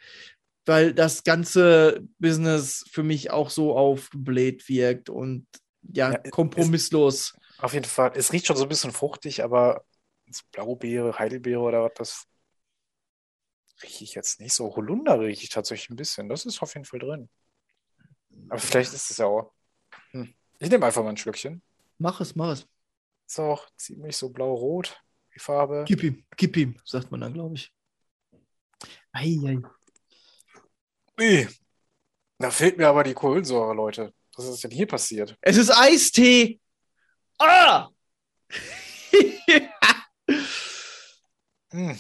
[0.67, 5.47] weil das ganze Business für mich auch so aufgebläht wirkt und
[5.83, 7.37] ja, Ja, es- kompromisslos.
[7.59, 8.13] Auf jeden Fall.
[8.15, 9.85] Es riecht schon so ein bisschen fruchtig, aber
[10.53, 12.27] Blaubeere, Heidelbeere oder was, das
[13.83, 14.75] rieche ich jetzt nicht so.
[14.75, 16.29] Holunder rieche ich tatsächlich ein bisschen.
[16.29, 17.29] Das ist auf jeden Fall drin.
[18.49, 19.53] Aber vielleicht ist es ja auch.
[20.11, 20.35] Hm.
[20.59, 21.63] Ich nehme einfach mal ein Schlückchen.
[21.99, 22.67] Mach es, mach es.
[23.27, 25.01] Ist auch ziemlich so blau-rot,
[25.35, 25.85] die Farbe.
[25.87, 27.73] Gib ihm, gib ihm, sagt man dann, glaube ich.
[29.13, 29.59] Ei, ei.
[31.21, 31.49] Ui.
[32.39, 34.15] Da fehlt mir aber die Kohlensäure, Leute.
[34.37, 35.37] Was ist denn hier passiert?
[35.43, 36.61] Es ist Eistee.
[37.39, 37.91] Ah!
[41.73, 41.95] Hm.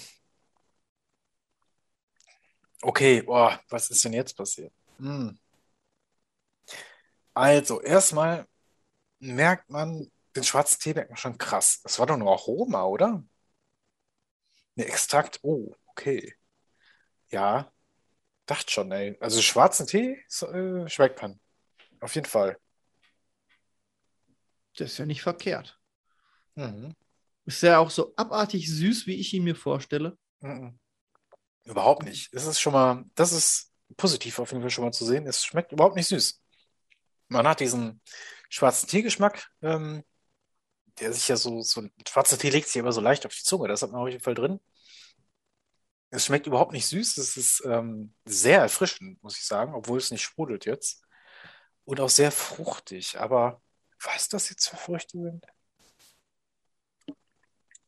[2.83, 4.73] Okay, boah, was ist denn jetzt passiert?
[4.99, 5.39] Hm.
[7.35, 8.47] Also, erstmal
[9.21, 11.81] merkt man, den schwarzen Tee merkt man schon krass.
[11.85, 13.25] Das war doch nur Aroma, oder?
[14.77, 15.41] Ne, Extrakt.
[15.43, 16.35] Oh, okay.
[17.35, 17.73] Ja,
[18.47, 19.17] dachte schon, ey.
[19.19, 21.41] Also, schwarzen Tee so, äh, schmeckt man.
[22.01, 22.57] Auf jeden Fall.
[24.77, 25.81] Das ist ja nicht verkehrt.
[26.55, 26.95] Mhm.
[27.45, 30.17] Ist ja auch so abartig süß, wie ich ihn mir vorstelle.
[30.41, 30.79] Mhm.
[31.65, 32.33] Überhaupt nicht.
[32.33, 35.27] Es ist schon mal, das ist positiv auf jeden Fall schon mal zu sehen.
[35.27, 36.41] Es schmeckt überhaupt nicht süß.
[37.27, 38.01] Man hat diesen
[38.49, 40.05] schwarzen Teegeschmack, ähm,
[41.01, 43.67] der sich ja so, so, schwarzer Tee legt sich immer so leicht auf die Zunge.
[43.67, 44.61] Das hat man auf jeden Fall drin.
[46.15, 47.19] Es schmeckt überhaupt nicht süß.
[47.19, 51.05] Es ist ähm, sehr erfrischend, muss ich sagen, obwohl es nicht sprudelt jetzt.
[51.85, 53.19] Und auch sehr fruchtig.
[53.19, 53.61] Aber
[54.01, 55.45] was das jetzt für Früchte sind?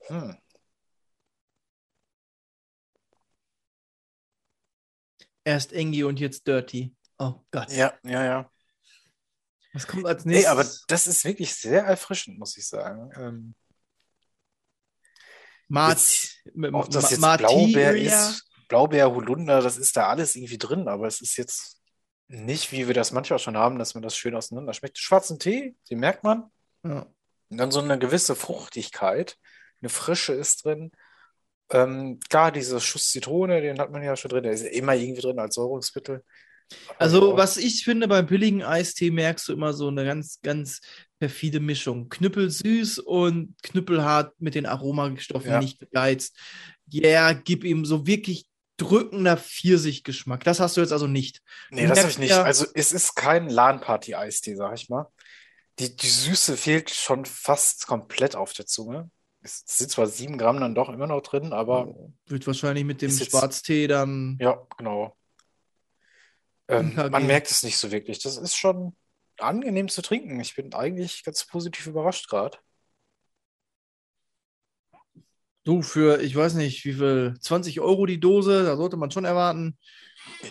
[0.09, 0.37] Hm.
[5.45, 6.97] Erst Engi und jetzt Dirty.
[7.19, 7.71] Oh Gott.
[7.71, 8.53] Ja, ja, ja.
[9.73, 10.51] Was kommt als Nee, nächstes?
[10.51, 13.11] aber das ist wirklich sehr erfrischend, muss ich sagen.
[13.17, 13.55] Ähm,
[15.69, 16.41] Mart, jetzt-
[16.73, 21.07] Ob das jetzt Marty Blaubeer ist, Blaubeer, Holunder, das ist da alles irgendwie drin, aber
[21.07, 21.81] es ist jetzt
[22.29, 24.99] nicht, wie wir das manchmal schon haben, dass man das schön auseinander schmeckt.
[24.99, 26.51] Schwarzen Tee, den merkt man.
[26.85, 27.07] Ja.
[27.49, 29.37] Und dann so eine gewisse Fruchtigkeit,
[29.81, 30.91] eine Frische ist drin.
[31.71, 34.95] Ähm, klar, dieser Schuss Zitrone, den hat man ja schon drin, der ist ja immer
[34.95, 36.25] irgendwie drin als Säurungsmittel.
[36.99, 40.81] Also, ja, was ich finde, beim billigen Eistee merkst du immer so eine ganz, ganz
[41.19, 42.09] perfide Mischung.
[42.09, 45.61] Knüppelsüß und knüppelhart mit den Aromastoffen Ja.
[45.61, 46.37] nicht gegeizt.
[46.89, 48.47] Ja, gib ihm so wirklich
[48.79, 50.45] drückender Pfirsichgeschmack.
[50.45, 51.41] Das hast du jetzt also nicht.
[51.71, 52.31] Nee, Du das habe ich nicht.
[52.31, 55.07] ja- Also es ist kein LAN-Party-Eistee, sag ich mal.
[55.79, 59.11] Die, die Süße fehlt schon fast komplett auf der Zunge.
[59.43, 61.95] Es sind zwar sieben Gramm dann doch immer noch drin, aber
[62.27, 64.37] Wird wahrscheinlich mit dem Schwarztee dann.
[64.41, 65.17] ja, genau.
[66.69, 67.11] Ähm, KG.
[67.11, 68.19] man merkt es nicht so wirklich.
[68.21, 68.97] Das ist schon
[69.39, 70.41] angenehm zu trinken.
[70.41, 72.59] Ich bin eigentlich ganz positiv überrascht gerade.
[75.65, 79.25] Du, für, ich weiß nicht, wie viel, 20 Euro die Dose, da sollte man schon
[79.25, 79.77] erwarten,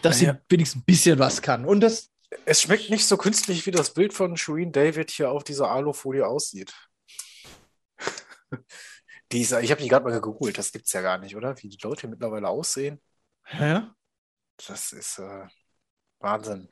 [0.01, 0.39] dass sie Ja.
[0.49, 1.65] wenigstens ein bisschen was kann.
[1.65, 2.11] Und das,
[2.45, 6.27] Es schmeckt nicht so künstlich, wie das Bild von Shireen David hier auf dieser Alufolie
[6.27, 6.73] aussieht.
[9.31, 11.57] Dieser, ich habe die gerade mal gegoogelt, das gibt's ja gar nicht, oder?
[11.61, 13.01] Wie die Leute mittlerweile aussehen.
[13.51, 13.95] ja,
[14.67, 15.47] Das ist äh,
[16.25, 16.67] Wahnsinn.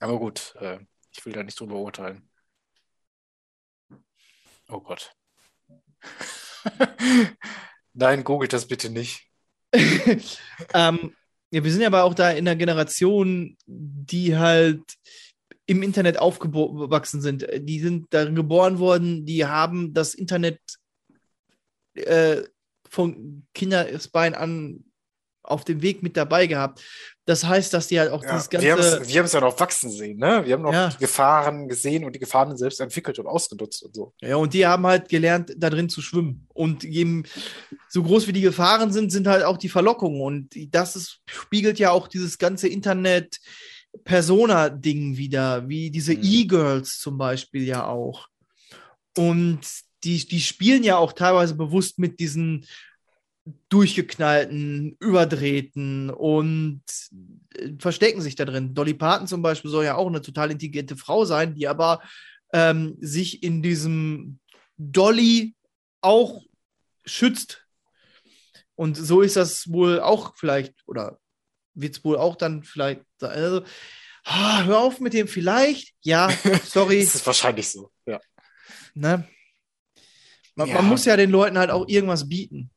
[0.00, 0.78] Aber gut, äh,
[1.10, 2.28] ich will da nicht drüber urteilen.
[4.68, 5.12] Oh Gott.
[7.94, 9.26] Nein, googelt das bitte nicht.
[9.72, 11.16] ähm,
[11.50, 14.84] ja, wir sind ja aber auch da in einer Generation, die halt
[15.64, 17.46] im Internet aufgewachsen sind.
[17.60, 20.60] Die sind darin geboren worden, die haben das Internet
[21.94, 22.42] äh,
[22.88, 24.89] von Kindesbein an
[25.42, 26.82] auf dem Weg mit dabei gehabt.
[27.24, 28.66] Das heißt, dass die halt auch Ja, dieses ganze.
[28.66, 28.74] wir
[29.18, 30.42] haben es ja noch wachsen sehen, ne?
[30.44, 30.88] Wir haben noch Ja.
[30.88, 34.12] die Gefahren gesehen und die Gefahren selbst entwickelt und ausgenutzt und so.
[34.20, 36.46] Ja, und die haben halt gelernt, da drin zu schwimmen.
[36.52, 37.22] Und eben
[37.88, 40.20] so groß wie die Gefahren sind, sind halt auch die Verlockungen.
[40.20, 46.20] Und das ist, spiegelt ja auch dieses ganze Internet-Persona-Ding wieder, wie diese Mhm.
[46.22, 48.26] E-Girls zum Beispiel ja auch.
[49.16, 49.60] Und
[50.04, 52.66] die, die spielen ja auch teilweise bewusst mit diesen
[53.68, 56.82] durchgeknallten, überdrehten und
[57.54, 58.74] äh, verstecken sich da drin.
[58.74, 62.02] Dolly Parton zum Beispiel soll ja auch eine total intelligente Frau sein, die aber
[62.52, 64.38] ähm, sich in diesem
[64.76, 65.54] Dolly
[66.00, 66.42] auch
[67.04, 67.66] schützt.
[68.74, 71.18] Und so ist das wohl auch vielleicht, oder
[71.74, 73.30] wird es wohl auch dann vielleicht sein.
[73.30, 73.62] Also,
[74.24, 75.94] ah, hör auf mit dem vielleicht.
[76.02, 76.30] Ja,
[76.64, 77.00] sorry.
[77.04, 78.20] Das ist wahrscheinlich so, ja.
[78.94, 79.26] ne?
[80.54, 80.74] man, Ja.
[80.76, 82.70] man muss ja den Leuten halt auch irgendwas bieten.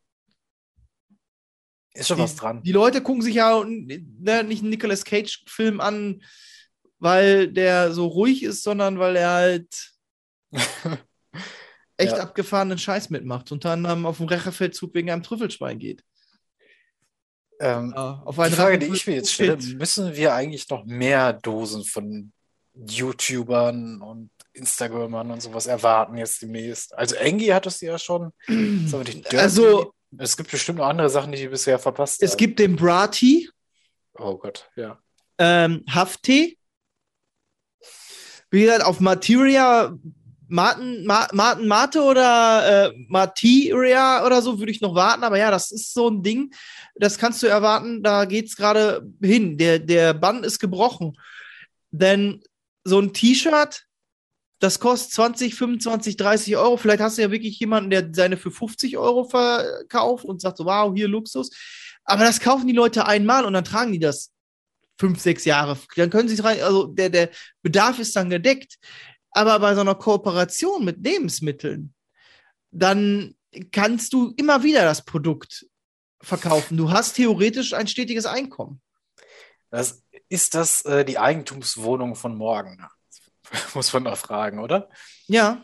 [1.94, 2.64] Ist schon was dran.
[2.64, 6.24] Die Leute gucken sich ja ne, nicht einen Nicolas Cage-Film an,
[7.00, 9.92] weil der so ruhig ist, sondern weil er halt
[11.98, 12.24] echt Ja.
[12.24, 13.52] abgefahrenen Scheiß mitmacht.
[13.52, 16.04] Unter anderem auf dem Rächerfeldzug wegen einem Trüffelschwein geht.
[17.60, 20.86] Ähm, Ja, auf die einen Frage, die ich mir jetzt stelle, müssen wir eigentlich noch
[20.86, 22.32] mehr Dosen von
[22.74, 26.94] YouTubern und Instagramern und sowas erwarten jetzt demnächst?
[26.96, 28.32] Also Engi hat es ja schon.
[28.48, 29.38] Die.
[29.38, 32.38] Also, es gibt bestimmt noch andere Sachen, die die bisher verpasst es haben.
[32.38, 33.50] gibt den Brati,
[34.16, 35.00] Oh Gott, ja.
[35.40, 36.58] ähm, Hafttee.
[38.52, 39.98] Wie gesagt, auf Materia,
[40.48, 45.24] Martin, Ma, Martin Mate oder äh, Materia oder so würde ich noch warten.
[45.24, 46.54] Aber ja, das ist so ein Ding,
[46.96, 49.58] das kannst du erwarten, da geht's gerade hin.
[49.58, 51.18] Der, der Bann ist gebrochen.
[51.90, 52.44] Denn
[52.84, 53.86] so ein T-Shirt,
[54.64, 56.78] das kostet 20, 25, 30 Euro.
[56.78, 60.66] Vielleicht hast du ja wirklich jemanden, der seine für 50 Euro verkauft und sagt so,
[60.66, 61.50] wow, hier Luxus.
[62.06, 64.32] Aber das kaufen die Leute einmal und dann tragen die das
[64.98, 65.78] fünf, sechs Jahre.
[65.98, 67.30] Dann können sie es rein, also der, der
[67.62, 68.78] Bedarf ist dann gedeckt.
[69.32, 71.94] Aber bei so einer Kooperation mit Lebensmitteln,
[72.72, 73.36] dann
[73.74, 75.66] kannst du immer wieder das Produkt
[76.22, 76.78] verkaufen.
[76.78, 78.82] Du hast theoretisch ein stetiges Einkommen.
[79.72, 82.88] Das, ist das äh, die Eigentumswohnung von morgen?
[83.74, 84.90] Muss man noch fragen, oder?
[85.28, 85.64] Ja.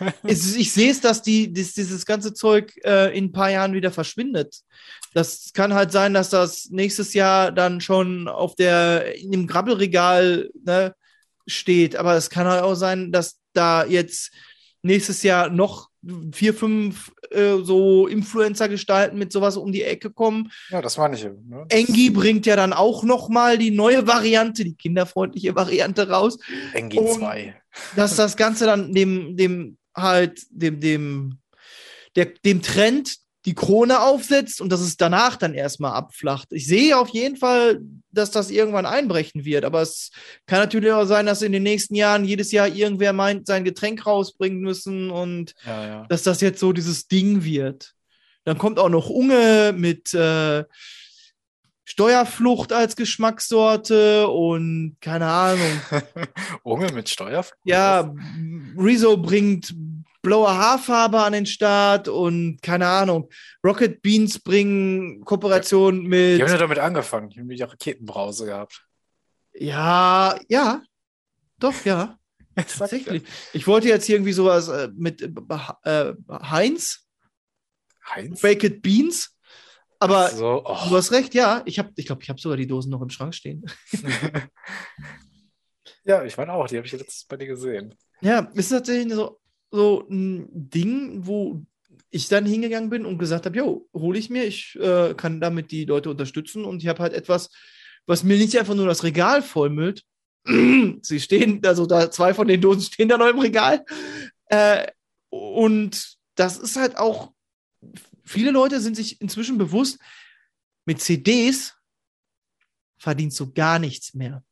[0.22, 3.72] es, ich sehe es, dass die, dass dieses ganze Zeug äh, in ein paar Jahren
[3.72, 4.60] wieder verschwindet.
[5.14, 10.50] Das kann halt sein, dass das nächstes Jahr dann schon auf der, in dem Grabbelregal
[10.64, 10.94] ne,
[11.46, 11.96] steht.
[11.96, 14.30] Aber es kann halt auch sein, dass da jetzt
[14.82, 15.88] nächstes Jahr noch
[16.32, 20.50] vier, fünf äh, so Influencer-Gestalten mit sowas um die Ecke kommen.
[20.70, 21.24] Ja, das meine ich.
[21.24, 21.66] Ne?
[21.68, 26.38] Das- Engi bringt ja dann auch noch mal die neue Variante, die kinderfreundliche Variante raus,
[26.72, 27.54] Engi Und- 2.
[27.96, 31.38] dass das Ganze dann dem, dem halt, dem, dem,
[32.16, 33.16] der, dem Trend
[33.48, 36.48] die Krone aufsetzt und dass es danach dann erstmal abflacht.
[36.50, 37.80] Ich sehe auf jeden Fall,
[38.10, 40.10] dass das irgendwann einbrechen wird, aber es
[40.44, 44.04] kann natürlich auch sein, dass in den nächsten Jahren jedes Jahr irgendwer meint, sein Getränk
[44.04, 46.06] rausbringen müssen und Ja, ja.
[46.10, 47.94] dass das jetzt so dieses Ding wird.
[48.44, 50.64] Dann kommt auch noch Unge mit äh,
[51.86, 55.80] Steuerflucht als Geschmackssorte und keine Ahnung.
[56.64, 57.46] Unge mit Steuer?
[57.64, 58.14] Ja,
[58.76, 59.74] Rezo bringt
[60.22, 63.30] blaue Haarfarbe an den Start und keine Ahnung.
[63.64, 66.42] Rocket Beans bringen Kooperation Die mit.
[66.42, 67.30] haben ja damit angefangen.
[67.30, 68.84] Die haben ja Raketenbrause gehabt.
[69.54, 70.82] Ja, ja.
[71.58, 72.18] Doch, ja.
[72.56, 73.22] Tatsächlich.
[73.52, 75.30] Ich wollte jetzt irgendwie sowas äh, mit äh,
[75.84, 77.08] äh, Heinz,
[78.08, 78.40] Heinz?
[78.40, 79.34] Baked Beans.
[80.00, 80.90] Aber so, Du oh.
[80.92, 81.62] hast recht, ja.
[81.64, 83.64] Ich glaube, ich, glaub, ich habe sogar die Dosen noch im Schrank stehen.
[86.04, 87.94] ja, ich meine auch, die habe ich letztens bei dir gesehen.
[88.20, 89.40] Ja, ist tatsächlich so,
[89.70, 91.62] so ein Ding, wo
[92.10, 95.70] ich dann hingegangen bin und gesagt habe, jo, hole ich mir, ich äh, kann damit
[95.70, 97.50] die Leute unterstützen und ich habe halt etwas,
[98.06, 100.04] was mir nicht einfach nur das Regal vollmüllt.
[101.02, 103.84] Sie stehen, also da zwei von den Dosen stehen da noch im Regal.
[104.46, 104.86] Äh,
[105.28, 107.32] und das ist halt auch,
[108.24, 109.98] viele Leute sind sich inzwischen bewusst,
[110.86, 111.74] mit CDs
[112.98, 114.42] verdienst du gar nichts mehr.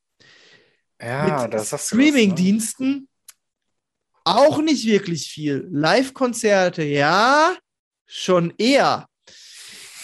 [1.00, 2.02] Ja, mit das hast du ne?
[2.02, 3.08] Streaming-Diensten
[4.26, 5.68] auch nicht wirklich viel.
[5.70, 7.56] Live-Konzerte, ja,
[8.06, 9.08] schon eher.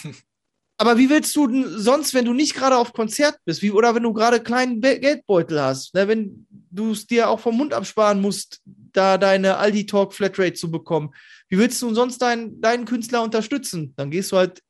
[0.77, 3.93] Aber wie willst du denn sonst, wenn du nicht gerade auf Konzert bist, wie, oder
[3.95, 7.73] wenn du gerade kleinen Be Geldbeutel hast, ne, wenn du es dir auch vom Mund
[7.73, 11.13] absparen musst, da deine Aldi Talk Flatrate zu bekommen,
[11.49, 13.93] wie willst du sonst deinen, deinen Künstler unterstützen?
[13.97, 14.61] Dann gehst du halt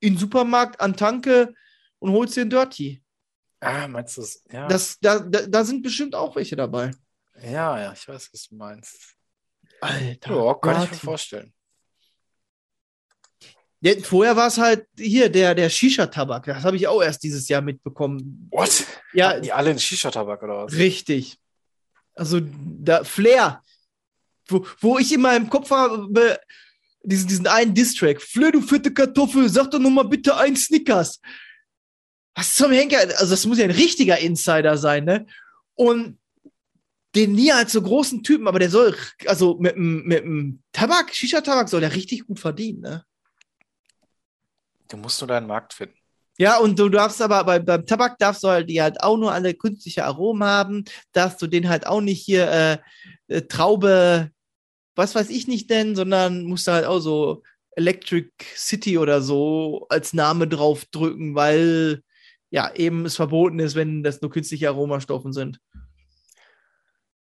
[0.00, 1.52] in den Supermarkt an Tanke
[1.98, 3.02] und holst dir ein Dirty.
[3.60, 4.42] Ah, meinst du es?
[4.50, 4.66] Ja.
[4.66, 6.92] Das, da, da, da sind bestimmt auch welche dabei.
[7.42, 9.14] Ja, ja, ich weiß, was du meinst.
[9.80, 10.34] Alter.
[10.34, 10.98] Ja, kann ich mir Martin.
[10.98, 11.52] vorstellen.
[13.82, 16.44] Ja, vorher war es halt hier der, der Shisha-Tabak.
[16.44, 18.48] Das habe ich auch erst dieses Jahr mitbekommen.
[18.52, 18.84] What?
[19.14, 20.74] Ja, Hatten die alle einen Shisha-Tabak oder was?
[20.74, 21.38] richtig.
[22.14, 23.62] Also da Flair,
[24.48, 26.38] wo, wo ich in meinem Kopf habe,
[27.02, 28.20] diesen, diesen einen Distrack.
[28.20, 31.18] Flair, du fette Kartoffel, sag doch noch mal bitte ein Snickers.
[32.34, 32.98] Was zum Henker?
[32.98, 35.26] Also das muss ja ein richtiger Insider sein, ne?
[35.74, 36.18] Und
[37.14, 38.96] den nie als so großen Typen, aber der soll,
[39.26, 43.04] also mit, dem- Tabak, Shisha-Tabak soll der richtig gut verdienen, ne?
[44.88, 45.94] Du musst nur deinen Markt finden.
[46.38, 49.32] Ja, und du darfst aber bei, beim Tabak darfst du halt die halt auch nur
[49.32, 52.78] alle künstliche Aromen haben, darfst du den halt auch nicht hier äh,
[53.28, 54.30] äh, Traube,
[54.94, 57.42] was weiß ich nicht denn, sondern musst du halt auch so
[57.76, 62.02] Electric City oder so als Name draufdrücken, weil
[62.50, 65.60] ja eben es verboten ist, wenn das nur künstliche Aromastoffen sind.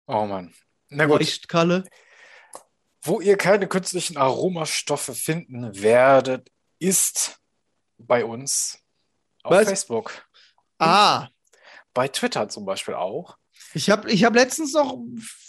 [0.06, 0.54] Oh Mann.
[0.88, 1.20] Na gut.
[1.20, 1.84] Leuchtkalle.
[3.02, 7.38] Wo ihr keine künstlichen Aromastoffe finden werdet, ist
[7.98, 8.78] bei uns
[9.42, 9.68] auf Was?
[9.68, 10.26] Facebook.
[10.78, 11.28] Ah,
[11.92, 13.36] Bei Twitter zum Beispiel auch.
[13.74, 14.96] ich habe ich hab letztens noch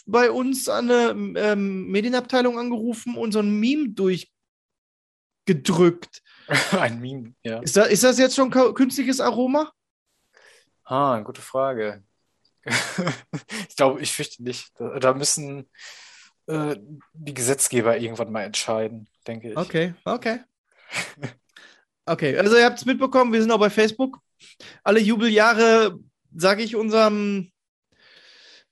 [0.05, 6.21] bei uns eine ähm, Medienabteilung angerufen und so ein Meme durchgedrückt.
[6.79, 7.59] Ein Meme, ja.
[7.61, 9.71] Ist, da, ist das jetzt schon künstliches Aroma?
[10.83, 12.03] Ah, gute Frage.
[13.69, 14.71] Ich glaube, ich fürchte nicht.
[14.79, 15.69] Da, da müssen
[16.47, 16.75] äh,
[17.13, 19.57] die Gesetzgeber irgendwann mal entscheiden, denke ich.
[19.57, 20.39] Okay, okay.
[22.07, 24.19] Okay, also ihr habt es mitbekommen, wir sind auch bei Facebook.
[24.83, 25.97] Alle Jubeljahre
[26.35, 27.51] sage ich unserem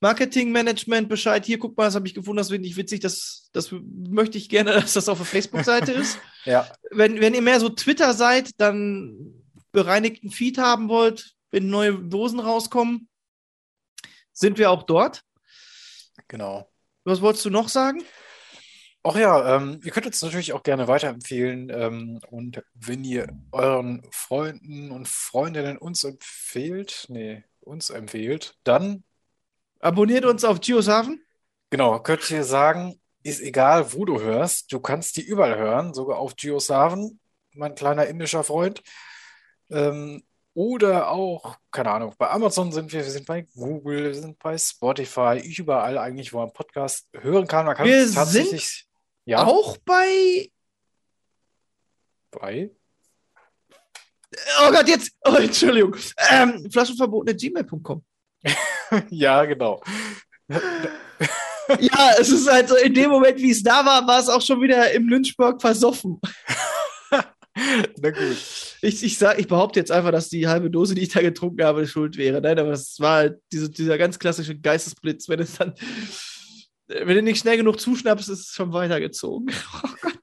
[0.01, 1.43] Marketingmanagement Bescheid.
[1.45, 2.99] Hier, guck mal, das habe ich gefunden, das finde ich witzig.
[2.99, 6.19] Das, das möchte ich gerne, dass das auf der Facebook-Seite ist.
[6.45, 9.33] Ja, Wenn, wenn ihr mehr so Twitter seid, dann
[9.71, 13.07] bereinigten Feed haben wollt, wenn neue Dosen rauskommen,
[14.33, 15.23] sind wir auch dort.
[16.27, 16.69] genau.
[17.05, 18.03] Was wolltest du noch sagen?
[19.03, 21.69] Ach ja, ähm, ihr könnt uns natürlich auch gerne weiterempfehlen.
[21.69, 29.03] Ähm, und wenn ihr euren Freunden und Freundinnen uns empfehlt, nee, uns empfehlt, dann,
[29.83, 31.21] Abonniert uns auf Geosaven.
[31.69, 36.19] genau, könnt ihr sagen, ist egal, wo du hörst, du kannst die überall hören, sogar
[36.19, 37.19] auf JioSaven,
[37.51, 38.81] mein kleiner indischer Freund.
[39.69, 40.23] Ähm,
[40.55, 44.57] Oder auch, keine Ahnung, bei Amazon sind wir, wir sind bei Google, wir sind bei
[44.57, 47.65] Spotify, überall eigentlich, wo man Podcast hören kann.
[47.65, 48.85] Man kann Wir es tatsächlich,
[49.25, 50.51] ja, Auch bei.
[52.29, 52.69] bei,
[54.61, 55.11] Oh Gott, jetzt.
[55.25, 55.95] Oh, Entschuldigung.
[56.29, 58.03] Ähm, Flaschenverbot.gmail.com.
[59.09, 59.81] ja, genau.
[61.79, 64.41] Ja, es ist halt so, in dem Moment, wie es da war, war es auch
[64.41, 66.19] schon wieder im Lynchburg versoffen.
[67.97, 68.77] Na gut.
[68.81, 71.63] Ich, ich, sag, ich behaupte jetzt einfach, dass die halbe Dose, die ich da getrunken
[71.63, 72.41] habe, schuld wäre.
[72.41, 75.29] Nein, aber es war halt diese, dieser ganz klassische Geistesblitz.
[75.29, 75.73] Wenn es dann,
[76.87, 79.53] wenn du nicht schnell genug zuschnappst, ist es schon weitergezogen.
[79.83, 80.19] Oh Gott.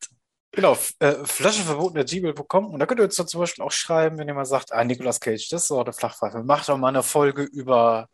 [0.53, 4.35] Genau, äh, flaschenverboten.gmail.com und da könnt ihr uns dann zum Beispiel auch schreiben, wenn ihr
[4.35, 6.43] mal sagt, ah, Nicolas Cage, das ist so eine Flachpfeife.
[6.43, 8.09] Macht doch mal eine Folge über,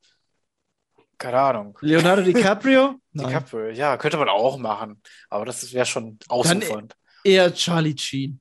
[1.17, 3.01] keine Ahnung, Leonardo DiCaprio?
[3.13, 3.71] DiCaprio.
[3.71, 5.01] Ja, könnte man auch machen,
[5.31, 6.95] aber das wäre schon ausufernd.
[7.25, 8.39] Eher Charlie Sheen.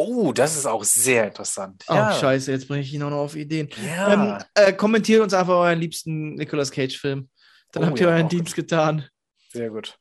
[0.00, 1.84] Oh, das ist auch sehr interessant.
[1.88, 3.68] Oh, Ja, scheiße, jetzt bringe ich ihn auch noch auf Ideen.
[3.84, 4.12] ja.
[4.38, 7.28] Ähm, äh, kommentiert uns einfach euren liebsten Nicolas Cage-Film.
[7.72, 9.06] Dann Oh habt ihr ja, euren Dienst getan.
[9.52, 9.98] sehr gut.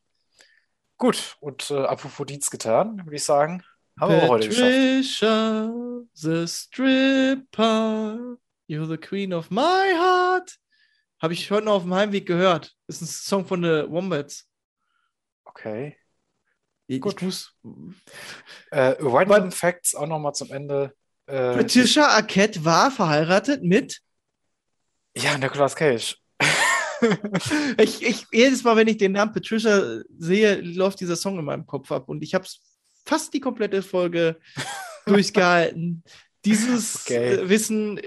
[0.97, 3.63] Gut, und äh, apropos Dienst getan, würde ich sagen,
[3.99, 4.69] haben wir auch heute geschafft.
[4.71, 5.71] Patricia,
[6.13, 8.37] the stripper,
[8.69, 10.57] you're the queen of my heart.
[11.21, 12.73] Habe ich heute noch auf dem Heimweg gehört.
[12.87, 14.49] Ist ein Song von The Wombats.
[15.45, 15.97] Okay.
[16.89, 17.17] Ich, Gut.
[17.17, 17.53] ich muss.
[18.71, 20.91] Äh, Random Facts auch nochmal zum Ende.
[21.27, 24.01] Äh, Patricia Arquette war verheiratet mit.
[25.15, 26.17] ja, Nicolas Cage.
[27.77, 31.65] Ich, ich, jedes Mal, wenn ich den Namen Patricia sehe, läuft dieser Song in meinem
[31.65, 32.09] Kopf ab.
[32.09, 32.45] Und ich habe
[33.05, 34.37] fast die komplette Folge
[35.05, 36.03] durchgehalten.
[36.43, 37.35] Dieses Okay.
[37.35, 38.01] äh, Wissen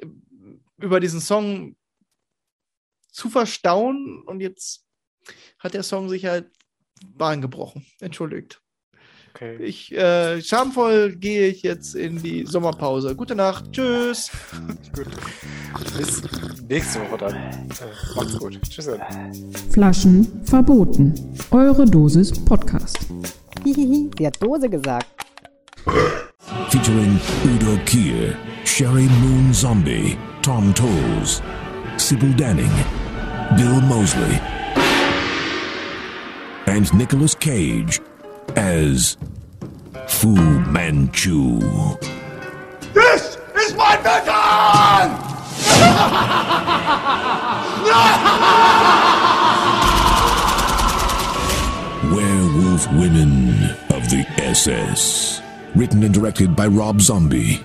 [0.76, 1.74] über diesen Song
[3.12, 4.22] zu verstauen.
[4.26, 4.85] Und jetzt
[5.59, 6.51] hat der Song sich halt
[7.07, 7.87] Bahn gebrochen.
[8.01, 8.62] Entschuldigt.
[9.35, 9.57] Okay.
[9.57, 13.14] Ich, äh, schamvoll gehe ich jetzt in die Sommerpause.
[13.16, 13.72] Gute Nacht.
[13.72, 14.30] Tschüss.
[14.95, 15.07] Gut.
[15.97, 16.22] Bis
[16.68, 17.35] nächste Woche dann.
[17.35, 18.61] Äh, macht's gut.
[18.68, 18.87] Tschüss.
[18.87, 19.53] dann.
[19.70, 21.14] Flaschen verboten.
[21.51, 22.99] Eure Dosis Podcast.
[23.64, 25.07] Hihihi, sie hat Dose gesagt.
[26.68, 31.43] featuring Udo Kier, Sherry Moon Zombie, Tom Tolles,
[31.97, 32.72] Sybil Danning,
[33.57, 34.41] Bill Mosley,
[36.66, 38.01] and Nicolas Cage
[38.57, 39.16] as
[40.07, 41.59] Fu Manchu.
[42.93, 45.32] This is my vengeance!
[52.12, 55.40] Werewolf Women of the SS.
[55.74, 57.64] Written and directed by Rob Zombie.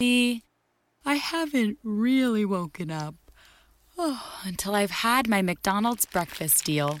[0.00, 3.14] I haven't really woken up
[3.96, 7.00] oh, until I've had my McDonald's breakfast deal.